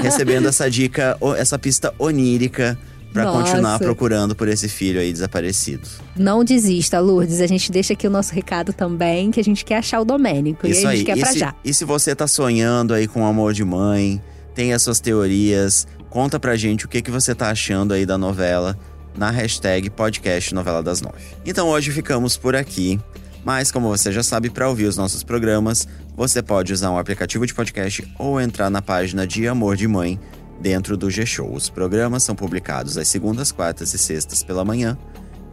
recebendo 0.00 0.46
essa 0.48 0.70
dica, 0.70 1.16
essa 1.36 1.58
pista 1.58 1.92
onírica 1.98 2.78
pra 3.12 3.24
Nossa. 3.24 3.42
continuar 3.42 3.78
procurando 3.78 4.34
por 4.34 4.48
esse 4.48 4.68
filho 4.68 5.00
aí 5.00 5.12
desaparecido. 5.12 5.88
Não 6.16 6.44
desista, 6.44 7.00
Lourdes. 7.00 7.40
A 7.40 7.46
gente 7.46 7.70
deixa 7.72 7.92
aqui 7.92 8.06
o 8.06 8.10
nosso 8.10 8.34
recado 8.34 8.72
também, 8.72 9.30
que 9.30 9.40
a 9.40 9.44
gente 9.44 9.64
quer 9.64 9.78
achar 9.78 10.00
o 10.00 10.04
Domênico. 10.04 10.66
Isso 10.66 10.82
e 10.82 10.86
a 10.86 10.90
aí. 10.90 10.96
gente 10.98 11.06
quer 11.06 11.16
e, 11.16 11.20
pra 11.20 11.32
se, 11.32 11.38
já. 11.38 11.54
e 11.64 11.72
se 11.72 11.84
você 11.84 12.14
tá 12.14 12.26
sonhando 12.26 12.94
aí 12.94 13.06
com 13.08 13.24
amor 13.26 13.52
de 13.52 13.64
mãe, 13.64 14.22
tem 14.54 14.72
as 14.72 14.82
suas 14.82 15.00
teorias, 15.00 15.86
conta 16.10 16.38
pra 16.38 16.56
gente 16.56 16.84
o 16.84 16.88
que, 16.88 17.02
que 17.02 17.10
você 17.10 17.34
tá 17.34 17.50
achando 17.50 17.94
aí 17.94 18.04
da 18.04 18.18
novela 18.18 18.78
na 19.16 19.30
hashtag 19.30 19.90
podcast 19.90 20.54
Novela 20.54 20.82
das 20.82 21.00
Nove. 21.00 21.18
Então 21.44 21.68
hoje 21.68 21.90
ficamos 21.90 22.36
por 22.36 22.54
aqui. 22.54 23.00
Mas 23.44 23.72
como 23.72 23.88
você 23.88 24.12
já 24.12 24.22
sabe, 24.22 24.50
para 24.50 24.68
ouvir 24.68 24.84
os 24.84 24.96
nossos 24.96 25.22
programas, 25.22 25.88
você 26.16 26.42
pode 26.42 26.72
usar 26.72 26.90
um 26.90 26.98
aplicativo 26.98 27.46
de 27.46 27.54
podcast 27.54 28.06
ou 28.18 28.40
entrar 28.40 28.68
na 28.68 28.82
página 28.82 29.26
de 29.26 29.46
Amor 29.46 29.76
de 29.76 29.88
Mãe 29.88 30.20
dentro 30.60 30.96
do 30.96 31.10
G-Show. 31.10 31.52
Os 31.52 31.68
programas 31.68 32.22
são 32.22 32.34
publicados 32.34 32.98
às 32.98 33.08
segundas, 33.08 33.52
quartas 33.52 33.94
e 33.94 33.98
sextas 33.98 34.42
pela 34.42 34.64
manhã. 34.64 34.98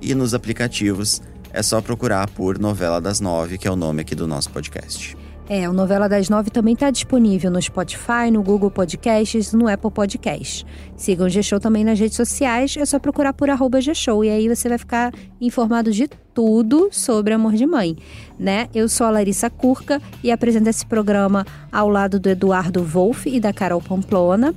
E 0.02 0.14
nos 0.14 0.34
aplicativos 0.34 1.22
é 1.52 1.64
só 1.64 1.82
procurar 1.82 2.30
por 2.30 2.60
Novela 2.60 3.00
das 3.00 3.20
Nove, 3.20 3.58
que 3.58 3.68
é 3.68 3.72
o 3.72 3.76
nome 3.76 4.02
aqui 4.02 4.14
do 4.14 4.28
nosso 4.28 4.50
podcast. 4.50 5.16
É, 5.48 5.70
o 5.70 5.74
Novela 5.74 6.10
das 6.10 6.28
Nove 6.28 6.50
também 6.50 6.74
está 6.74 6.90
disponível 6.90 7.52
no 7.52 7.62
Spotify, 7.62 8.32
no 8.32 8.42
Google 8.42 8.72
Podcasts, 8.72 9.54
no 9.54 9.68
Apple 9.68 9.92
Podcasts. 9.92 10.66
Sigam 10.98 11.28
o 11.28 11.30
G-Show 11.30 11.60
também 11.60 11.84
nas 11.84 12.00
redes 12.00 12.18
sociais, 12.18 12.76
é 12.76 12.84
só 12.84 12.98
procurar 12.98 13.32
por 13.32 13.48
arroba 13.48 13.80
G-Show 13.80 14.26
e 14.26 14.30
aí 14.30 14.50
você 14.50 14.68
vai 14.68 14.80
ficar 14.80 15.14
informado 15.40 15.92
de 15.92 16.10
tudo 16.34 16.90
sobre 16.92 17.32
Amor 17.32 17.54
de 17.54 17.68
Mãe, 17.68 17.96
né? 18.40 18.68
Eu 18.74 18.90
sou 18.90 19.06
a 19.06 19.12
Larissa 19.12 19.48
Curca 19.48 20.02
e 20.24 20.32
apresento 20.32 20.68
esse 20.68 20.86
programa 20.86 21.46
ao 21.72 21.90
lado 21.90 22.20
do 22.20 22.28
Eduardo 22.28 22.84
Wolff 22.84 23.30
e 23.30 23.40
da 23.40 23.54
Carol 23.54 23.82
Pamplona 23.82 24.54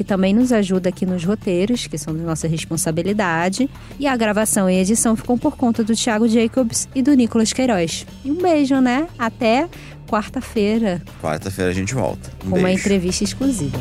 que 0.00 0.04
também 0.04 0.32
nos 0.32 0.50
ajuda 0.50 0.88
aqui 0.88 1.04
nos 1.04 1.22
roteiros, 1.26 1.86
que 1.86 1.98
são 1.98 2.16
de 2.16 2.22
nossa 2.22 2.48
responsabilidade. 2.48 3.68
E 3.98 4.06
a 4.06 4.16
gravação 4.16 4.68
e 4.70 4.78
edição 4.78 5.14
ficam 5.14 5.36
por 5.36 5.58
conta 5.58 5.84
do 5.84 5.94
Thiago 5.94 6.26
Jacobs 6.26 6.88
e 6.94 7.02
do 7.02 7.12
Nicolas 7.12 7.52
Queiroz. 7.52 8.06
E 8.24 8.30
um 8.30 8.36
beijo, 8.36 8.80
né? 8.80 9.06
Até 9.18 9.68
quarta-feira, 10.08 11.02
Quarta-feira 11.20 11.70
a 11.70 11.74
gente 11.74 11.92
volta. 11.92 12.30
Um 12.46 12.48
uma 12.48 12.62
beijo. 12.62 12.80
entrevista 12.80 13.24
exclusiva. 13.24 13.78